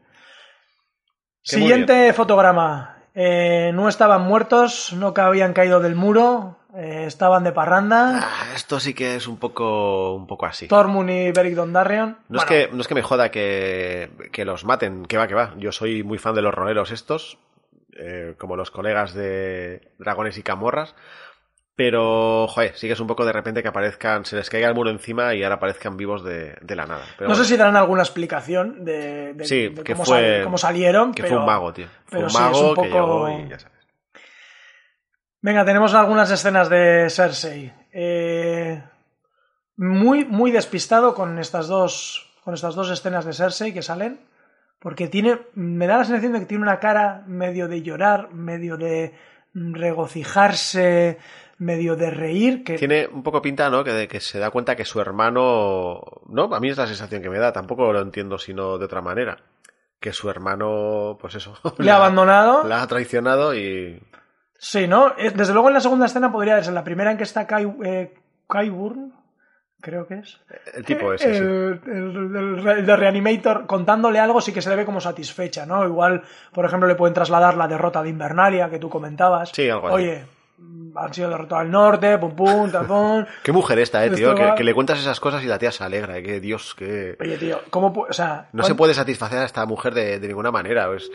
[1.43, 2.97] Siguiente fotograma.
[3.15, 8.21] Eh, no estaban muertos, no habían caído del muro, eh, estaban de parranda.
[8.23, 10.67] Ah, esto sí que es un poco, un poco así.
[10.69, 12.19] Tormund y Beric Dondarrion.
[12.29, 15.35] No, es que, no es que me joda que, que los maten, que va, que
[15.35, 15.55] va.
[15.57, 17.39] Yo soy muy fan de los roleros estos,
[17.97, 20.95] eh, como los colegas de Dragones y Camorras.
[21.77, 24.77] Pero, joder, sí que es un poco de repente que aparezcan, se les caiga el
[24.77, 27.03] muro encima y ahora aparezcan vivos de, de la nada.
[27.19, 30.45] Pero no sé si darán alguna explicación de, de- Sí, de que cómo, fue- sal-
[30.45, 31.13] cómo salieron.
[31.13, 31.87] que pero- fue un mago, tío.
[32.07, 33.74] Fue pero un sí, es mago que llegó y ya sabes.
[35.45, 37.71] Venga, tenemos algunas escenas de Cersei.
[37.93, 38.83] Eh,
[39.77, 42.33] muy, muy despistado con estas dos.
[42.45, 44.21] Con estas dos escenas de Cersei que salen.
[44.79, 45.43] Porque tiene.
[45.53, 49.13] Me da la sensación de que tiene una cara medio de llorar, medio de
[49.53, 51.19] regocijarse,
[51.59, 52.65] medio de reír.
[52.65, 53.85] Que Tiene un poco pinta, ¿no?
[53.85, 56.01] Que, de que se da cuenta que su hermano.
[56.27, 57.53] No, a mí es la sensación que me da.
[57.53, 59.37] Tampoco lo entiendo, sino de otra manera.
[60.01, 61.55] Que su hermano, pues eso.
[61.77, 62.65] le ha abandonado.
[62.67, 64.01] La ha traicionado y.
[64.67, 65.13] Sí, ¿no?
[65.19, 67.71] Eh, Desde luego en la segunda escena podría ser la primera en que está Kai,
[67.85, 68.15] eh,
[68.49, 69.13] Qyburn,
[69.83, 70.41] creo que es.
[70.73, 71.39] El tipo ese, sí.
[71.39, 75.85] el, el- el- de Reanimator contándole algo sí que se le ve como satisfecha, ¿no?
[75.85, 76.23] Igual,
[76.53, 79.51] por ejemplo, le pueden trasladar la derrota de Invernalia que tú comentabas.
[79.51, 79.97] Sí, algo así.
[79.97, 80.25] Oye,
[80.97, 83.27] han sido derrotados al norte, pum pum, tapón.
[83.43, 84.35] Qué mujer esta, eh, tío.
[84.35, 86.17] Que, que le cuentas esas cosas y la tía se alegra.
[86.17, 87.19] eh, Que Dios, que.
[87.21, 90.29] Oye, tío, ¿cómo O sea, No se ¿cuán- puede satisfacer a esta mujer de, de
[90.29, 90.87] ninguna manera.
[90.87, 91.11] pues.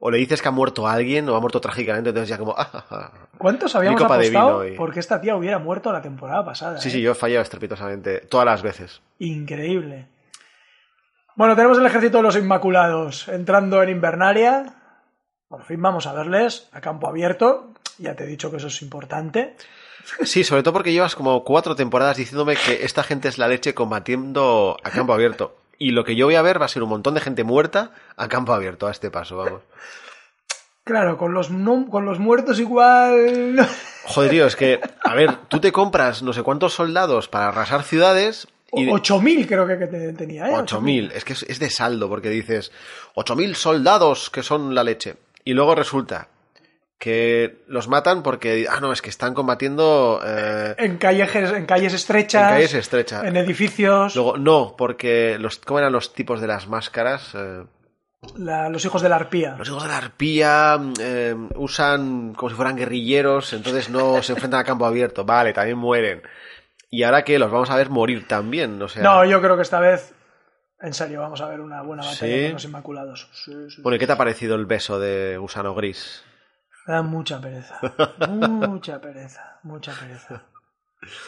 [0.00, 2.54] O le dices que ha muerto alguien o ha muerto trágicamente, entonces ya como.
[2.58, 3.12] ah, ah, ah.
[3.38, 6.78] ¿cuántos habíamos apostado y- porque esta tía hubiera muerto la temporada pasada?
[6.80, 6.92] Sí, eh?
[6.92, 8.18] sí, yo he fallado estrepitosamente.
[8.20, 9.00] Todas las veces.
[9.20, 10.08] Increíble.
[11.36, 14.74] Bueno, tenemos el ejército de los Inmaculados entrando en Invernaria.
[15.48, 17.72] Por fin vamos a verles a campo abierto.
[17.98, 19.54] Ya te he dicho que eso es importante.
[20.24, 23.74] Sí, sobre todo porque llevas como cuatro temporadas diciéndome que esta gente es la leche
[23.74, 25.56] combatiendo a campo abierto.
[25.78, 27.90] Y lo que yo voy a ver va a ser un montón de gente muerta
[28.16, 29.62] a campo abierto, a este paso, vamos.
[30.84, 33.56] Claro, con los, no- con los muertos igual...
[34.04, 37.82] Joder, tío, es que, a ver, tú te compras no sé cuántos soldados para arrasar
[37.84, 38.86] ciudades y...
[38.88, 40.52] 8.000 creo que, que te- tenía, ¿eh?
[40.52, 42.70] 8.000, es que es, es de saldo porque dices
[43.14, 45.16] 8.000 soldados que son la leche.
[45.44, 46.28] Y luego resulta
[46.98, 51.92] que los matan porque, ah, no, es que están combatiendo eh, En calles, en calles
[51.92, 52.42] estrechas.
[52.42, 53.24] en calles estrechas.
[53.24, 54.14] En edificios.
[54.14, 57.34] Luego, no, porque los, ¿cómo eran los tipos de las máscaras?
[57.34, 57.64] Eh,
[58.36, 59.54] la- los hijos de la arpía.
[59.58, 64.60] los hijos de la arpía eh, usan como si fueran guerrilleros, entonces no se enfrentan
[64.60, 65.24] a campo abierto.
[65.26, 66.22] Vale, también mueren.
[66.90, 69.02] Y ahora que los vamos a ver morir también, o sea...
[69.02, 70.14] No, yo creo que esta vez,
[70.80, 72.42] en serio, vamos a ver una buena batalla ¿Sí?
[72.44, 73.28] con los Inmaculados.
[73.32, 76.22] Sí, sí, Bueno, ¿y qué te ha parecido el beso de Gusano Gris?
[76.86, 77.78] Me da mucha pereza.
[78.28, 79.58] Mucha pereza.
[79.62, 80.42] Mucha pereza.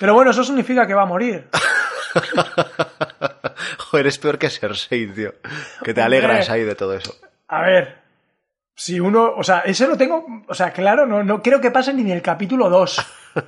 [0.00, 1.48] Pero bueno, eso significa que va a morir.
[3.78, 5.34] Joder, es peor que Cersei, tío.
[5.82, 6.18] Que te Hombre.
[6.18, 7.14] alegras ahí de todo eso.
[7.48, 7.98] A ver.
[8.74, 9.32] Si uno.
[9.36, 10.26] O sea, ese lo tengo.
[10.48, 13.06] O sea, claro, no, no creo que pase ni en el capítulo 2.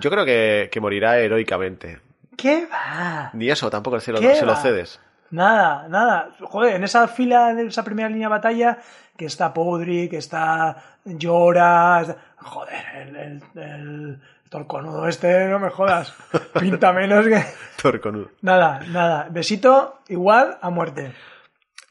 [0.00, 2.00] Yo creo que, que morirá heroicamente.
[2.36, 3.30] ¿Qué va?
[3.34, 4.98] Ni eso, tampoco se lo, ¿Qué se lo cedes.
[5.30, 6.30] Nada, nada.
[6.40, 8.78] Joder, en esa fila, en esa primera línea de batalla,
[9.20, 12.06] que está Podri, que está Llora.
[12.38, 16.14] Joder, el, el, el torconudo este, no me jodas.
[16.58, 17.44] Pinta menos que.
[17.80, 18.30] Torconudo.
[18.40, 19.28] Nada, nada.
[19.30, 21.12] Besito igual a muerte.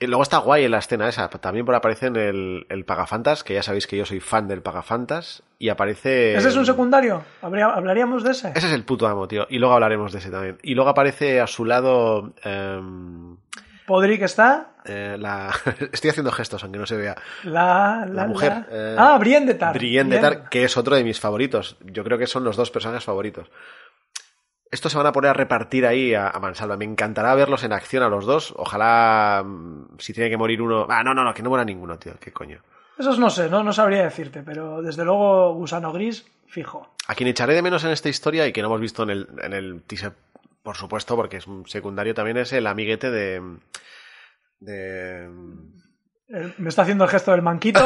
[0.02, 1.30] Y luego está guay en la escena esa.
[1.30, 4.62] También por aparece en el, el Pagafantas, que ya sabéis que yo soy fan del
[4.64, 5.44] Pagafantas.
[5.60, 6.36] Y aparece.
[6.36, 7.22] ¿Ese es un secundario?
[7.42, 8.48] ¿Habría- ¿Hablaríamos de ese?
[8.56, 9.46] Ese es el puto amo, tío.
[9.50, 10.58] Y luego hablaremos de ese también.
[10.64, 12.34] Y luego aparece a su lado.
[12.44, 13.36] em,
[13.90, 14.74] Podri que está.
[14.86, 15.50] eh, la...
[15.92, 17.16] Estoy haciendo gestos, aunque no se vea.
[17.44, 19.74] La, la, La mujer, eh, ah, Brienne de Tar.
[19.74, 21.76] Brienne de Tar, que es otro de mis favoritos.
[21.84, 23.50] Yo creo que son los dos personajes favoritos.
[24.70, 26.78] Estos se van a poner a repartir ahí a, a mansalva.
[26.78, 28.54] Me encantará verlos en acción a los dos.
[28.58, 30.86] Ojalá, mm, si tiene que morir uno...
[30.88, 32.14] Ah, no, no, no, que no muera ninguno, tío.
[32.20, 32.60] ¿Qué coño?
[33.00, 36.94] Esos no sé, no, no sabría decirte, pero desde luego Gusano Gris, fijo.
[37.08, 39.28] A quien echaré de menos en esta historia y que no hemos visto en el,
[39.42, 40.14] en el teaser,
[40.64, 43.42] por supuesto, porque es un secundario también, es el amiguete de...
[46.58, 47.80] me está haciendo el gesto del manquito.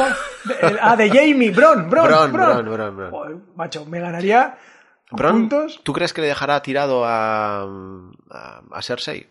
[0.60, 2.64] El- ah, de Jamie, Bron, Bron, Bron, Bron.
[2.64, 3.10] Bron, Bron, Bron.
[3.10, 4.58] Joder, macho, me ganaría
[5.10, 5.80] Bron, puntos.
[5.84, 7.62] ¿tú crees que le dejará tirado a,
[8.30, 9.28] a, a Cersei?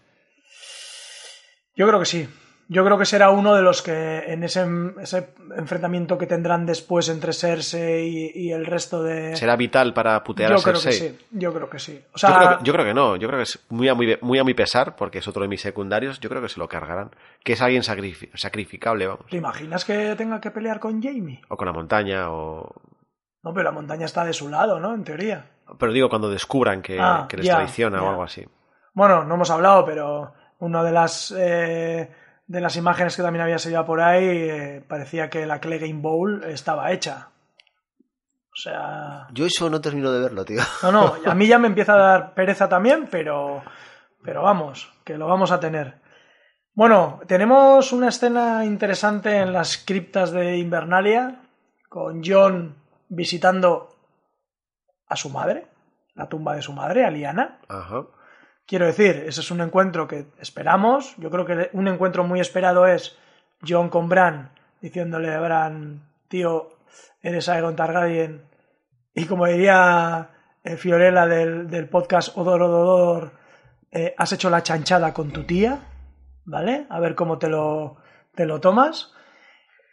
[1.76, 2.30] Yo creo que sí.
[2.70, 4.66] Yo creo que será uno de los que en ese,
[5.02, 9.36] ese enfrentamiento que tendrán después entre Cersei y, y el resto de...
[9.36, 11.12] ¿Será vital para putear yo a creo Cersei?
[11.12, 11.26] que sí.
[11.32, 12.02] Yo creo que sí.
[12.14, 13.94] O Yo, sea, creo que, yo creo que no, yo creo que es muy a,
[13.96, 16.60] muy, muy a mi pesar, porque es otro de mis secundarios, yo creo que se
[16.60, 17.12] lo cargarán.
[17.44, 19.26] Que es alguien sacrifi- sacrificable, vamos.
[19.30, 21.42] ¿te imaginas que tenga que pelear con Jamie?
[21.50, 22.74] O con la montaña, o...
[23.44, 24.94] No, pero la montaña está de su lado, ¿no?
[24.96, 25.52] En teoría.
[25.78, 28.46] Pero digo, cuando descubran que, Ah, que les traiciona o algo así.
[28.94, 32.10] Bueno, no hemos hablado, pero una de las eh,
[32.48, 36.02] de las imágenes que también había salido por ahí, eh, parecía que la Clay Game
[36.02, 37.30] Bowl estaba hecha.
[38.52, 39.28] O sea.
[39.32, 40.62] Yo eso no termino de verlo, tío.
[40.84, 43.64] No, no, a mí ya me empieza a dar pereza también, pero,
[44.24, 46.02] pero vamos, que lo vamos a tener.
[46.76, 51.42] Bueno, tenemos una escena interesante en las criptas de Invernalia,
[51.88, 52.76] con John
[53.10, 53.90] visitando
[55.08, 55.68] a su madre,
[56.16, 57.60] la tumba de su madre, a Liana.
[57.68, 58.06] Ajá.
[58.66, 61.16] Quiero decir, ese es un encuentro que esperamos.
[61.18, 63.18] Yo creo que un encuentro muy esperado es
[63.68, 66.78] John con Bran diciéndole a Bran, tío,
[67.22, 68.44] eres Aegon Targaryen.
[69.14, 70.30] Y como diría
[70.64, 73.32] eh, Fiorella del, del podcast Odor Odor,
[73.92, 75.80] eh, has hecho la chanchada con tu tía,
[76.44, 76.86] ¿vale?
[76.90, 77.98] A ver cómo te lo,
[78.36, 79.14] te lo tomas.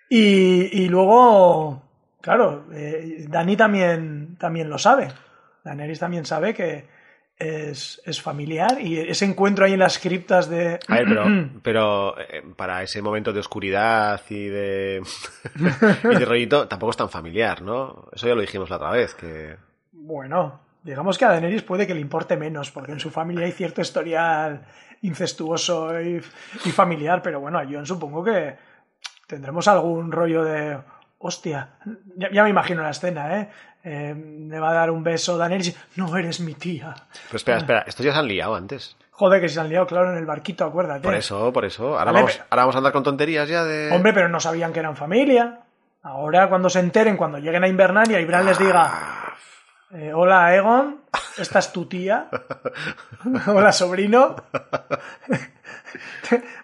[0.08, 1.82] Y, y luego,
[2.20, 5.12] claro, eh, Dani también, también lo sabe.
[5.62, 6.88] Daenerys también sabe que
[7.40, 10.78] es, es familiar y ese encuentro ahí en las criptas de...
[10.86, 11.24] A ver, pero,
[11.62, 15.02] pero eh, para ese momento de oscuridad y de,
[16.04, 18.08] y de rollito tampoco es tan familiar, ¿no?
[18.12, 19.56] Eso ya lo dijimos la otra vez, que...
[19.92, 23.52] Bueno, digamos que a Daenerys puede que le importe menos, porque en su familia hay
[23.52, 24.66] cierto historial
[25.00, 26.16] incestuoso y,
[26.66, 28.54] y familiar, pero bueno, a Jon supongo que
[29.26, 30.78] tendremos algún rollo de...
[31.22, 31.68] Hostia,
[32.16, 33.48] ya, ya me imagino la escena, ¿eh?
[33.84, 34.14] ¿eh?
[34.14, 36.94] Me va a dar un beso Daenerys y, no eres mi tía.
[37.26, 38.96] Pero espera, espera, estos ya se han liado antes.
[39.10, 41.02] Joder, que se han liado, claro, en el barquito, acuérdate.
[41.02, 41.88] Por eso, por eso.
[41.98, 43.90] Ahora, Vale, vamos, pero- ahora vamos a andar con tonterías ya de...
[43.92, 45.60] Hombre, pero no sabían que eran familia.
[46.02, 49.29] Ahora, cuando se enteren, cuando lleguen a Invernalia y Bran les diga: Ah.
[49.92, 51.00] Eh, Hola, Egon,
[51.38, 52.28] esta es tu tía.
[53.46, 54.36] Hola, sobrino.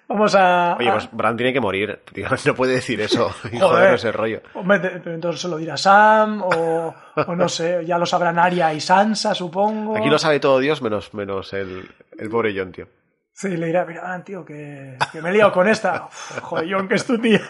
[0.08, 0.76] Vamos a.
[0.78, 2.00] Oye, pues Bran tiene que morir.
[2.12, 3.34] tío, no puede decir eso.
[3.52, 3.94] Y Joder.
[3.94, 4.40] ese rollo.
[4.54, 6.94] Hombre, entonces se lo dirá Sam, o,
[7.26, 9.96] o no sé, ya lo sabrán Arya y Sansa, supongo.
[9.96, 12.86] Aquí lo sabe todo Dios menos, menos el, el pobre John, tío.
[13.32, 16.06] Sí, le dirá, mira, Bran, tío, que, que me he liado con esta.
[16.06, 17.40] Uf, Joder, Jon, que es tu tía.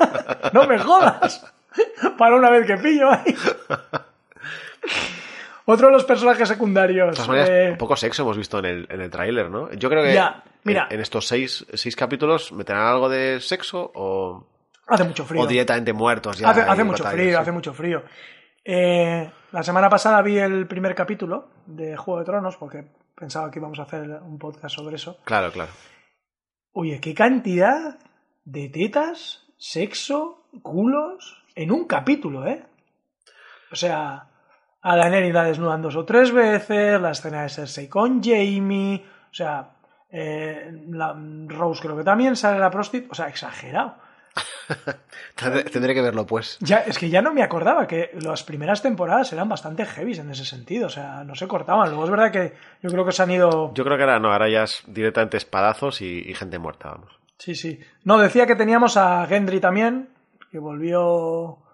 [0.52, 1.52] No me jodas.
[2.18, 3.36] Para una vez que pillo ahí.
[5.66, 7.12] Otro de los personajes De secundarios.
[7.14, 9.70] todas maneras, eh, poco sexo hemos visto en el, en el tráiler, ¿no?
[9.72, 10.87] Yo creo que Ya, mira.
[10.88, 14.46] en, en estos seis, seis capítulos meterán algo de sexo o,
[14.87, 15.42] hace mucho frío.
[15.42, 16.50] o directamente muertos ya.
[16.50, 17.42] hace mucho batallas, frío, sí.
[17.42, 18.02] hace mucho frío.
[18.64, 23.59] Eh, la semana pasada vi el primer capítulo de Juego de Tronos porque pensaba que
[23.59, 25.18] íbamos a hacer un podcast sobre eso.
[25.24, 25.70] Claro, claro.
[26.72, 27.98] Oye, qué cantidad
[28.44, 32.62] de tetas, sexo, culos en un capítulo, ¿eh?
[33.72, 34.29] O sea,
[34.88, 39.35] a Daenerys la desnudan dos o tres veces, la escena de Cersei con Jamie, o
[39.35, 39.70] sea,
[40.09, 41.12] eh, la,
[41.49, 43.96] Rose creo que también sale la prostituta, o sea, exagerado.
[45.72, 46.59] Tendré, que verlo, pues.
[46.61, 50.31] Ya, es que ya no me acordaba que las primeras temporadas eran bastante heavy en
[50.31, 51.88] ese sentido, o sea, no se cortaban.
[51.88, 53.75] Luego es verdad que yo creo que se han ido...
[53.75, 57.18] Yo creo que ahora no, ahora ya es directamente espadazos y, y gente muerta, vamos.
[57.38, 57.81] Sí, sí.
[58.05, 60.11] No, decía que teníamos a Gendry también,
[60.53, 61.65] que volvió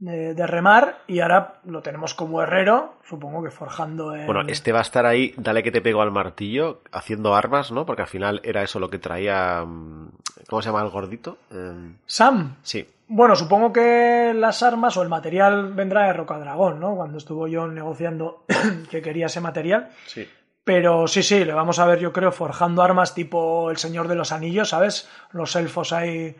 [0.00, 4.26] de, de remar y ahora lo tenemos como herrero, supongo que forjando en...
[4.26, 7.86] Bueno, este va a estar ahí, dale que te pego al martillo, haciendo armas, ¿no?
[7.86, 9.62] Porque al final era eso lo que traía.
[9.64, 10.08] mm,
[10.48, 11.38] ¿Cómo se llama el gordito?
[11.52, 12.56] Eh, Sam.
[12.62, 12.88] sí.
[13.12, 16.94] Bueno, supongo que las armas o el material vendrá de Rocadragón, ¿no?
[16.94, 18.44] Cuando estuvo yo negociando
[18.90, 19.88] que quería ese material.
[20.06, 20.28] Sí.
[20.62, 24.14] Pero sí, sí, le vamos a ver, yo creo, forjando armas tipo el Señor de
[24.14, 25.08] los Anillos, ¿sabes?
[25.32, 26.36] Los elfos ahí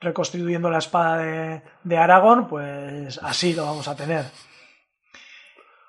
[0.00, 4.24] reconstituyendo la espada de, de Aragorn, pues así lo vamos a tener.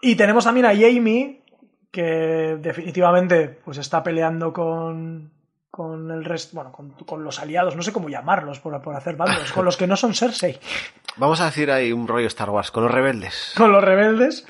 [0.02, 1.44] Y tenemos también a Jamie,
[1.92, 5.32] que definitivamente pues está peleando con,
[5.70, 9.16] con el resto, bueno, con, con los aliados, no sé cómo llamarlos por, por hacer
[9.16, 10.60] bandos, con los que no son Cersei,
[11.18, 13.54] Vamos a decir ahí un rollo Star Wars con los rebeldes.
[13.58, 14.48] con los rebeldes,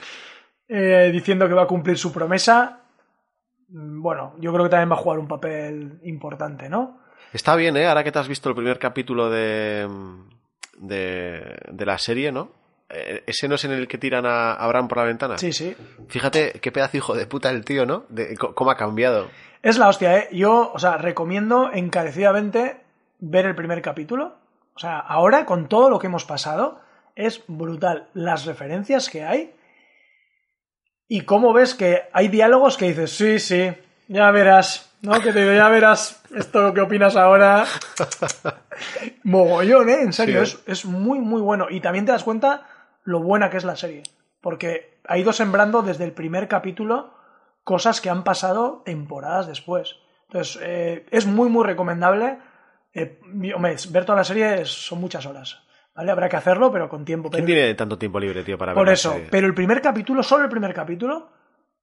[0.68, 2.82] eh, diciendo que va a cumplir su promesa.
[3.70, 7.01] Mm, Bueno, yo creo que también va a jugar un papel importante, ¿no?
[7.34, 7.88] Está bien, ¿eh?
[7.88, 9.88] Ahora que te has visto el primer capítulo de,
[10.78, 12.52] de, de la serie, ¿no?
[12.90, 15.38] Eh, Ese no es en el que tiran a Abraham por la ventana.
[15.38, 15.76] Sí, sí.
[16.10, 18.06] Fíjate qué pedazo hijo de puta el tío, ¿no?
[18.10, 19.30] De, cómo ha cambiado.
[19.62, 20.30] Es la hostia, ¿eh?
[20.32, 22.82] Yo, o sea, recomiendo encarecidamente
[23.20, 24.36] ver el primer capítulo.
[24.76, 26.82] O sea, ahora, con todo lo que hemos pasado,
[27.16, 28.10] es brutal.
[28.14, 29.54] Las referencias que hay.
[31.08, 33.72] Y cómo ves que hay diálogos que dices, sí, sí,
[34.12, 35.20] ya verás, ¿no?
[35.22, 37.66] Que te digo, ya verás esto que opinas ahora.
[39.24, 40.02] Mogollón, ¿eh?
[40.02, 41.68] En serio, Sí, es, es muy, muy bueno.
[41.70, 42.68] Y también te das cuenta
[43.04, 44.04] lo buena que es la serie.
[44.42, 47.14] Porque ha ido sembrando desde el primer capítulo
[47.64, 49.96] cosas que han pasado temporadas después.
[50.28, 52.40] Entonces, eh, es muy, muy recomendable.
[52.94, 53.20] Eh,
[53.56, 55.60] hombre, ver toda la serie son muchas horas.
[55.94, 56.12] ¿Vale?
[56.12, 57.30] Habrá que hacerlo, pero con tiempo.
[57.30, 59.28] ¿Quién Pero- tiene tanto tiempo libre, tío, para ver por la eso, serie?
[59.30, 61.30] pero el primer capítulo, solo el primer capítulo,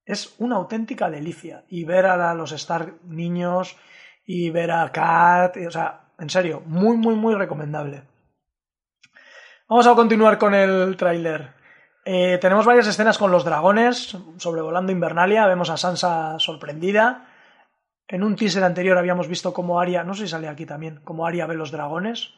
[0.08, 1.64] es una auténtica delicia.
[1.68, 3.76] Y ver a los Stark niños
[4.24, 8.02] y ver a Kat, o sea, En serio, muy, muy, muy recomendable.
[9.68, 11.52] Vamos a continuar con el tráiler.
[12.04, 15.46] Eh, tenemos varias escenas con los dragones sobrevolando Invernalia.
[15.46, 17.28] Vemos a Sansa sorprendida.
[18.08, 21.26] En un teaser anterior habíamos visto cómo Arya, no sé si sale aquí también, cómo
[21.26, 22.32] Arya ve los dragones.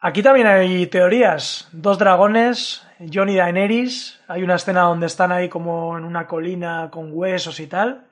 [0.00, 1.68] Aquí también hay teorías.
[1.72, 4.20] Dos dragones, Jon y Daenerys.
[4.28, 8.06] Hay una escena donde están ahí como en una colina con huesos y tal.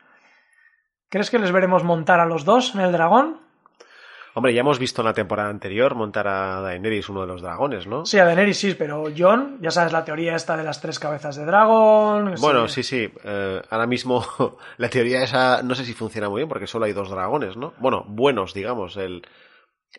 [1.09, 3.41] ¿Crees que les veremos montar a los dos en el dragón?
[4.35, 7.87] Hombre, ya hemos visto en la temporada anterior montar a Daenerys uno de los dragones,
[7.87, 8.05] ¿no?
[8.05, 11.37] Sí, a Daenerys sí, pero Jon, ya sabes la teoría esta de las tres cabezas
[11.37, 12.35] de dragón.
[12.41, 13.09] Bueno, sí, sí.
[13.25, 14.27] Eh, ahora mismo
[14.77, 17.75] la teoría esa no sé si funciona muy bien porque solo hay dos dragones, ¿no?
[17.79, 18.97] Bueno, buenos, digamos.
[18.97, 19.23] El,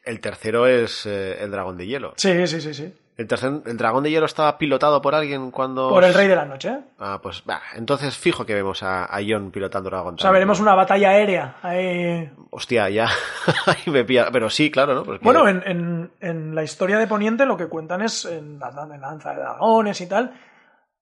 [0.05, 2.13] el tercero es eh, el dragón de hielo.
[2.17, 2.93] Sí, sí, sí, sí.
[3.17, 5.89] ¿El, tercer- ¿El dragón de hielo estaba pilotado por alguien cuando...?
[5.89, 6.77] Por el Rey de la Noche.
[6.99, 7.59] Ah, pues va.
[7.75, 10.15] Entonces fijo que vemos a, a Jon pilotando dragón.
[10.15, 11.55] O sea, veremos una batalla aérea.
[11.63, 12.29] ahí.
[12.51, 13.07] Hostia, ya.
[13.65, 14.29] Ahí me pilla.
[14.31, 15.03] Pero sí, claro, ¿no?
[15.03, 18.69] Porque- Bueno, en, en- en la historia de Poniente lo que cuentan es en la
[18.69, 20.39] danza de dragones y tal,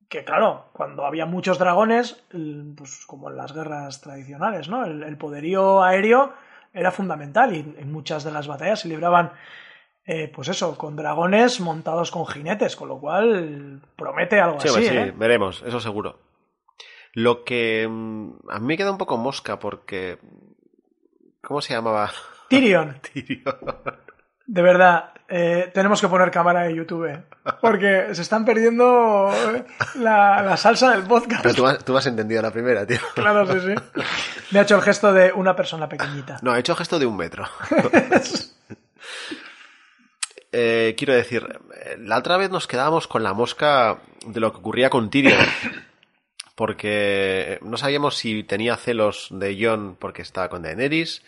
[0.07, 2.23] que claro, cuando había muchos dragones,
[2.77, 4.85] pues como en las guerras tradicionales, ¿no?
[4.85, 6.31] El, el poderío aéreo
[6.75, 9.31] era fundamental y en muchas de las batallas se libraban,
[10.05, 14.77] eh, pues eso, con dragones montados con jinetes, con lo cual promete algo Sí, así,
[14.77, 15.13] hombre, sí, ¿eh?
[15.15, 16.19] veremos, eso seguro.
[17.13, 20.19] Lo que mm, a mí me queda un poco mosca porque...
[21.41, 22.11] ¿Cómo se llamaba?
[22.49, 23.55] Tyrion, Tyrion.
[24.47, 27.23] De verdad, eh, tenemos que poner cámara de YouTube, ¿eh?
[27.61, 31.43] porque se están perdiendo eh, la, la salsa del podcast.
[31.43, 32.99] Pero tú, has- tú has entendido la primera, tío.
[33.15, 34.01] Claro, sí, sí.
[34.51, 36.37] Me ha hecho el gesto de una persona pequeñita.
[36.41, 37.45] No, ha hecho gesto de un metro.
[40.57, 41.59] Eh, quiero decir,
[41.99, 45.37] la otra vez nos quedábamos con la mosca de lo que ocurría con Tyrion.
[46.55, 51.23] Porque no sabíamos si tenía celos de Jon porque estaba con Daenerys,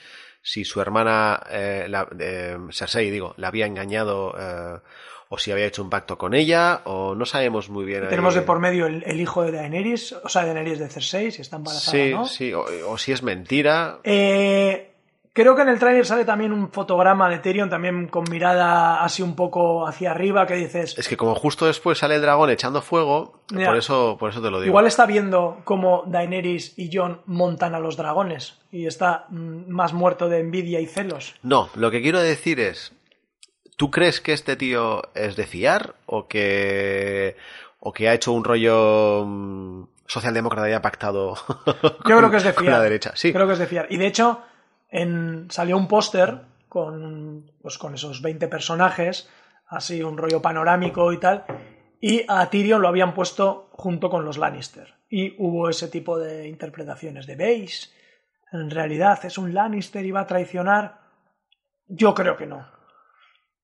[0.49, 4.79] si su hermana, eh, la- eh, Cersei, digo, la había engañado eh,
[5.27, 8.07] o si había hecho un pacto con ella, o no sabemos muy bien.
[8.07, 11.41] Tenemos de por medio el, el hijo de Daenerys, o sea, Daenerys de Cersei, si
[11.41, 12.25] está embarazada Sí, o no.
[12.25, 13.99] sí, o, o si es mentira.
[14.05, 14.86] Eh,
[15.37, 19.21] creo que en el tráiler sale también un fotograma de Tyrion, también con mirada así
[19.21, 22.81] un poco hacia arriba, que dices, Es que como justo después sale el dragón echando
[22.81, 23.67] fuego, Ya.
[23.67, 24.67] por eso, por eso te lo digo.
[24.71, 29.93] igual está viendo cómo Daenerys y Jon montan a los dragones y está mm, más
[29.93, 31.35] muerto de envidia y celos.
[31.43, 32.91] No, lo que quiero decir es,
[33.77, 37.37] ¿tú crees que este tío es de fiar o que
[37.79, 42.43] o que ha hecho un rollo mm, socialdemócrata y ha pactado Yo creo que es
[42.43, 42.77] de con fiar.
[42.77, 43.11] la derecha?
[43.15, 43.31] Sí.
[43.31, 43.87] Creo que es de fiar.
[43.89, 44.41] Y de hecho,
[44.89, 49.29] en, salió un póster con, pues, con esos 20 personajes,
[49.67, 51.45] así un rollo panorámico y tal,
[51.99, 54.93] y a Tyrion lo habían puesto junto con los Lannister.
[55.09, 57.93] Y hubo ese tipo de interpretaciones de ¿veis?
[58.51, 60.99] En realidad es un Lannister y va a traicionar.
[61.87, 62.67] Yo creo que no.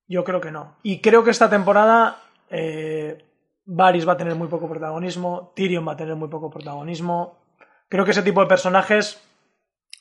[0.06, 0.76] Yo creo que no.
[0.82, 2.18] Y creo que esta temporada
[2.50, 3.24] eh,
[3.66, 7.38] Varys va a tener muy poco protagonismo, Tyrion va a tener muy poco protagonismo.
[7.88, 9.22] Creo que ese tipo de personajes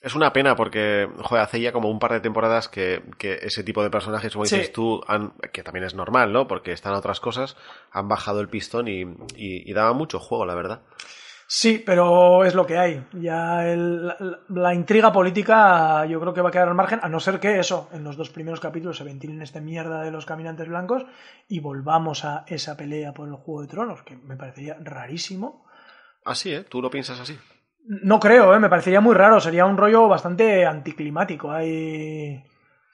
[0.04, 3.64] Es una pena porque, joder, hace ya como un par de temporadas que, que ese
[3.64, 4.58] tipo de personajes, como Sí.
[4.58, 6.46] dices tú, han, que también es normal, ¿no?
[6.46, 7.56] Porque están otras cosas,
[7.90, 10.82] han bajado el pistón y, y, y daba mucho juego, la verdad.
[11.48, 13.06] Sí, pero es lo que hay.
[13.14, 14.18] Ya el- la,
[14.50, 17.60] la intriga política yo creo que va a quedar al margen, a no ser que
[17.60, 21.06] eso, en los dos primeros capítulos se ventilen esta mierda de los caminantes blancos
[21.48, 25.66] y volvamos a esa pelea por el Juego de Tronos, que me parecería rarísimo.
[26.26, 26.64] Así, ¿eh?
[26.64, 27.38] Tú lo piensas así.
[27.86, 28.60] No creo, ¿eh?
[28.60, 31.52] me parecería muy raro, sería un rollo bastante anticlimático.
[31.52, 32.44] Hay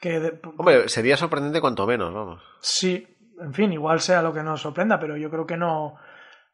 [0.02, 0.20] que...
[0.20, 2.42] de- Hombre, sería sorprendente cuanto menos, vamos.
[2.62, 3.08] Sí,
[3.40, 5.96] en fin, igual sea lo que nos sorprenda, pero yo creo que no,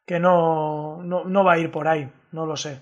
[0.04, 2.80] que no, no, no va a ir por ahí, no lo sé.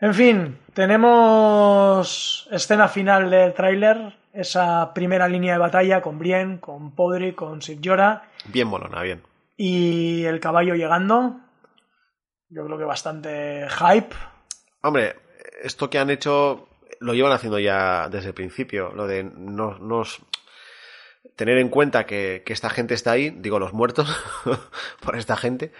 [0.00, 6.94] En fin, tenemos escena final del tráiler, esa primera línea de batalla con Brienne, con
[6.94, 9.22] Podrick, con Sir Jorah Bien molona, bien.
[9.56, 11.36] y el caballo llegando.
[12.50, 14.14] Yo creo que bastante hype.
[14.82, 15.16] Hombre,
[15.62, 16.68] esto que han hecho
[17.00, 20.20] lo llevan haciendo ya desde el principio, lo de no, nos
[21.36, 24.08] tener en cuenta que, que esta gente está ahí, digo los muertos,
[25.00, 25.72] por esta gente,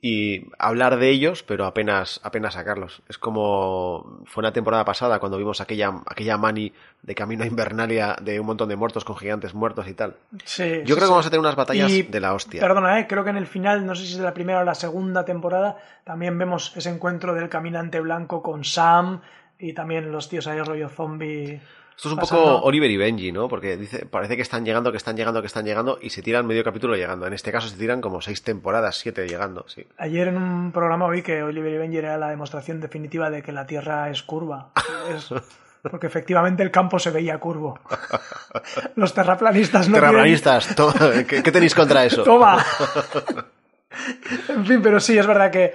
[0.00, 3.02] y hablar de ellos, pero apenas, apenas sacarlos.
[3.08, 6.72] Es como fue una temporada pasada cuando vimos aquella, aquella mani
[7.02, 10.16] de camino a Invernalia de un montón de muertos con gigantes muertos y tal.
[10.44, 12.60] Sí, Yo sí, creo que vamos a tener unas batallas Y, de la hostia.
[12.60, 14.64] Perdona, eh, creo que en el final, no sé si es de la primera o
[14.64, 19.20] la segunda temporada, también vemos ese encuentro del caminante blanco con Sam
[19.58, 21.60] y también los tíos ahí rollo zombie.
[21.96, 22.44] Esto es un pasando.
[22.44, 23.48] poco Oliver y Benji, ¿no?
[23.48, 26.46] Porque dice, parece que están llegando, que están llegando, que están llegando y se tiran
[26.46, 27.26] medio capítulo llegando.
[27.26, 29.86] En este caso se tiran como seis temporadas, siete llegando, sí.
[29.96, 33.50] Ayer en un programa vi que Oliver y Benji era la demostración definitiva de que
[33.50, 34.72] la Tierra es curva.
[35.08, 35.30] Es,
[35.90, 37.78] porque efectivamente el campo se veía curvo.
[38.96, 40.76] Los terraplanistas no Terraplanistas,
[41.26, 42.24] ¿qué, qué tenéis contra eso?
[42.24, 42.62] Toma.
[44.50, 45.72] en fin, pero sí, es verdad que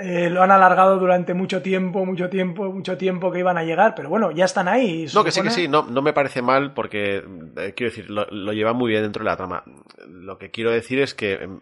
[0.00, 3.94] eh, lo han alargado durante mucho tiempo, mucho tiempo, mucho tiempo que iban a llegar,
[3.94, 5.06] pero bueno, ya están ahí.
[5.14, 7.24] No, que sí, que sí, no, no me parece mal porque,
[7.56, 9.64] eh, quiero decir, lo, lo lleva muy bien dentro de la trama.
[10.06, 11.60] Lo que quiero decir es que, em,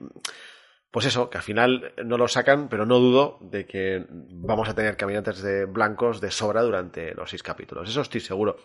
[0.91, 4.75] pues eso, que al final no lo sacan, pero no dudo de que vamos a
[4.75, 7.89] tener caminantes de blancos de sobra durante los seis capítulos.
[7.89, 8.57] Eso estoy seguro.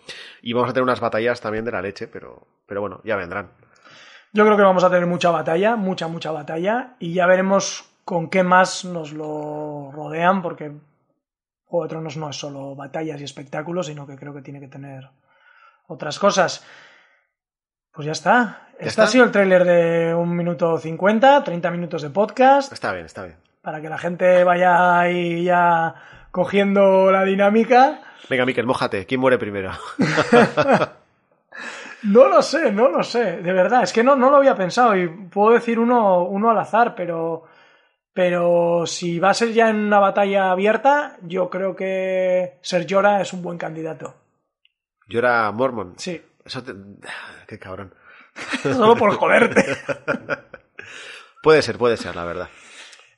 [0.41, 3.51] Y vamos a tener unas batallas también de la leche, pero, pero bueno, ya vendrán.
[4.33, 8.29] Yo creo que vamos a tener mucha batalla, mucha, mucha batalla, y ya veremos con
[8.29, 10.69] qué más nos lo rodean, porque
[11.63, 14.67] Juego de Tronos no es solo batallas y espectáculos, sino que creo que tiene que
[14.67, 15.07] tener
[15.87, 16.61] otras cosas.
[17.93, 18.33] Pues ya está.
[18.33, 19.03] ¿Ya Este está?
[19.03, 23.23] ha sido el tráiler de un minuto 50, 30 minutos de podcast, Está bien, está
[23.23, 23.37] bien.
[23.61, 25.95] para que la gente vaya ahí ya
[26.31, 28.01] cogiendo la dinámica.
[28.29, 29.05] Venga, Miquel, mójate.
[29.05, 29.71] ¿Quién muere primero?
[32.03, 34.95] No lo sé, no lo sé, de verdad, es que no, no lo había pensado
[34.97, 37.43] y puedo decir uno, uno al azar, pero,
[38.13, 43.21] pero si va a ser ya en una batalla abierta, yo creo que Ser Jorah
[43.21, 44.15] es un buen candidato.
[45.09, 45.93] Era Mormon.
[45.97, 46.73] Sí, Eso te...
[47.47, 47.93] Qué cabrón.
[48.63, 49.63] solo por joderte.
[51.43, 52.49] Puede ser, puede ser, la verdad.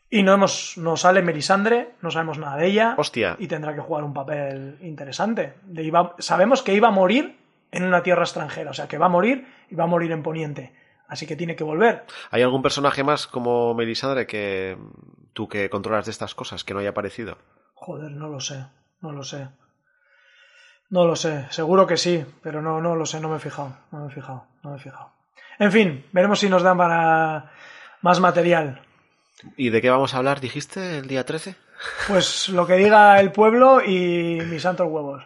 [0.10, 2.96] Y no hemos, no sale Melisandre, no sabemos nada de ella.
[2.98, 3.36] Hostia.
[3.40, 5.56] Y tendrá que jugar un papel interesante.
[5.64, 7.36] De iba- sabemos que iba a morir
[7.72, 10.24] en una tierra extranjera, o sea que va a morir y va a morir en
[10.24, 10.72] Poniente.
[11.08, 12.06] Así que tiene que volver.
[12.32, 14.78] ¿Hay algún personaje más como Melisandre que
[15.34, 17.38] tú que controlas de estas cosas que no haya aparecido?
[17.76, 18.66] Joder, no lo sé,
[19.02, 19.50] no lo sé.
[20.90, 23.76] No lo sé, seguro que sí, pero no, no lo sé, no me he fijado,
[23.92, 25.12] no me he fijado, no me he fijado.
[25.60, 27.52] En fin, veremos si nos dan para
[28.02, 28.82] más material.
[29.58, 31.56] ¿Y de qué vamos a hablar, dijiste, el día 13?
[32.08, 35.24] Pues lo que diga el pueblo y mis santos huevos.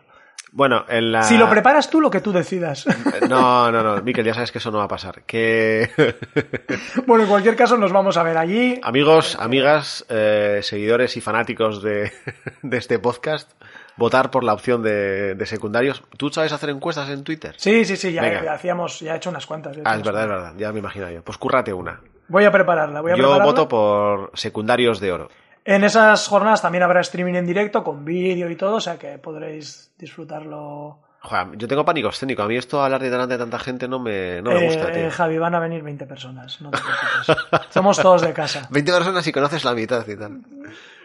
[0.57, 1.21] Bueno, en la...
[1.21, 2.83] Si lo preparas tú, lo que tú decidas.
[3.29, 5.21] No, no, no, Miquel, ya sabes que eso no va a pasar.
[5.21, 5.87] Que...
[7.05, 8.79] bueno, en cualquier caso, nos vamos a ver allí.
[8.81, 12.11] Amigos, amigas, eh, seguidores y fanáticos de,
[12.63, 13.51] de este podcast,
[13.97, 16.01] votar por la opción de, de secundarios.
[16.17, 17.53] ¿Tú sabes hacer encuestas en Twitter?
[17.57, 19.73] Sí, sí, sí, ya, hacíamos, ya he hecho unas cuantas.
[19.75, 21.21] ya he hecho Ah, es verdad, es verdad, ya me imagino yo.
[21.21, 22.01] Pues cúrrate una.
[22.29, 23.45] Voy a prepararla, voy a Yo prepararla.
[23.45, 25.29] voto por secundarios de oro.
[25.69, 29.17] En esas jornadas también habrá streaming en directo con vídeo y todo, o sea que
[29.17, 30.99] podréis disfrutarlo.
[31.19, 32.41] Joder, yo tengo pánico escénico.
[32.43, 34.91] A mí esto hablar de delante de tanta gente no me, no me Eh, gusta,
[34.93, 35.07] tío.
[35.07, 37.67] eh, Javi, van a venir 20 personas, no te preocupes.
[37.73, 38.65] Somos todos de casa.
[38.69, 40.39] 20 personas y conoces la mitad y tal.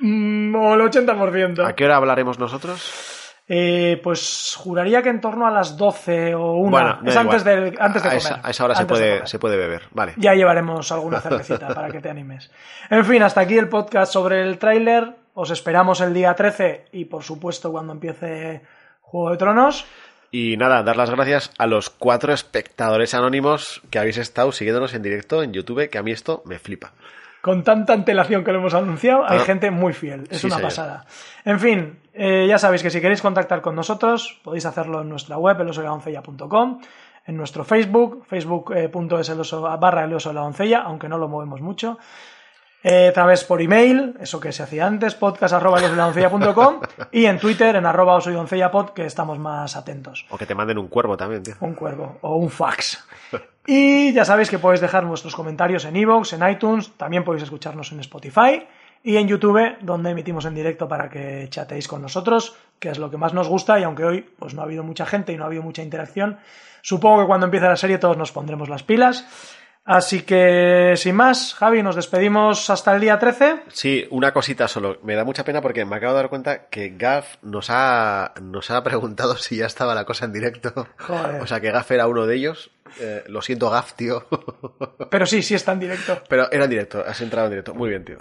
[0.01, 1.67] Mm, o el 80%.
[1.67, 3.22] ¿A qué hora hablaremos nosotros?
[3.55, 6.70] Eh, pues juraría que en torno a las 12 o 1.
[6.70, 8.16] Bueno, es antes, del, antes de a comer.
[8.16, 9.82] esa, a esa hora se puede, se puede beber.
[9.90, 10.14] Vale.
[10.16, 12.50] Ya llevaremos alguna cervecita para que te animes.
[12.88, 15.16] En fin, hasta aquí el podcast sobre el tráiler.
[15.34, 18.62] Os esperamos el día 13 y por supuesto cuando empiece
[19.03, 19.84] Juego de Tronos.
[20.30, 25.03] Y nada, dar las gracias a los cuatro espectadores anónimos que habéis estado siguiéndonos en
[25.03, 26.94] directo en YouTube, que a mí esto me flipa.
[27.43, 29.45] Con tanta antelación que lo hemos anunciado, hay Ah.
[29.45, 30.28] gente muy fiel.
[30.30, 30.68] Es Sí, una señor.
[30.70, 31.05] pasada.
[31.45, 35.36] En fin, eh, ya sabéis que si queréis contactar con nosotros, podéis hacerlo en nuestra
[35.38, 36.80] web, elosoladoncella.com,
[37.26, 41.61] en nuestro Facebook, facebook.es oso- barra el oso de la doncella, aunque no lo movemos
[41.61, 41.99] mucho.
[42.83, 46.80] Eh, otra vez por email, eso que se hacía antes, podcast arroba elosoladoncella.com
[47.12, 48.18] y en Twitter, en arroba
[48.72, 50.26] pod, que estamos más atentos.
[50.30, 51.55] O que te manden un cuervo también, tío.
[51.61, 53.07] Un cuervo o un fax.
[53.66, 57.93] Y ya sabéis que podéis dejar vuestros comentarios en iVoox, en iTunes, también podéis escucharnos
[57.93, 58.66] en Spotify
[59.05, 63.11] y en YouTube, donde emitimos en directo para que chateéis con nosotros, que es lo
[63.11, 65.45] que más nos gusta y aunque hoy pues no ha habido mucha gente y no
[65.45, 66.39] ha habido mucha interacción,
[66.83, 69.26] supongo que cuando empiece la serie todos nos pondremos las pilas.
[69.85, 73.64] Así que, sin más, Javi, nos despedimos hasta el día 13.
[73.68, 74.99] Sí, una cosita solo.
[75.03, 78.70] Me da mucha pena porque me acabo de dar cuenta que Gaff nos ha, nos
[78.70, 80.87] ha preguntado si ya estaba la cosa en directo.
[80.99, 81.43] Joder.
[81.43, 82.70] O sea, que Gaff era uno de ellos.
[83.01, 84.24] Eh, lo siento, Gaff, tío.
[85.11, 86.22] Pero sí, sí está en directo.
[86.28, 87.74] Pero era en directo, has entrado en directo.
[87.74, 88.18] Muy bien, tío.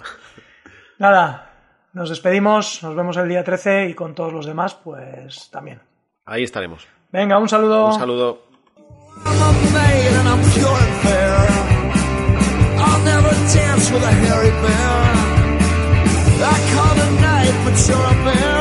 [0.97, 1.51] Nada,
[1.93, 5.82] nos despedimos, nos vemos el día 13 y con todos los demás, pues también.
[6.26, 6.88] Ahí estaremos.
[7.12, 7.88] Venga, un saludo.
[7.88, 8.45] Un saludo.
[13.54, 15.32] Dance with a hairy bear.
[16.43, 18.61] I call the night, but you're a bear.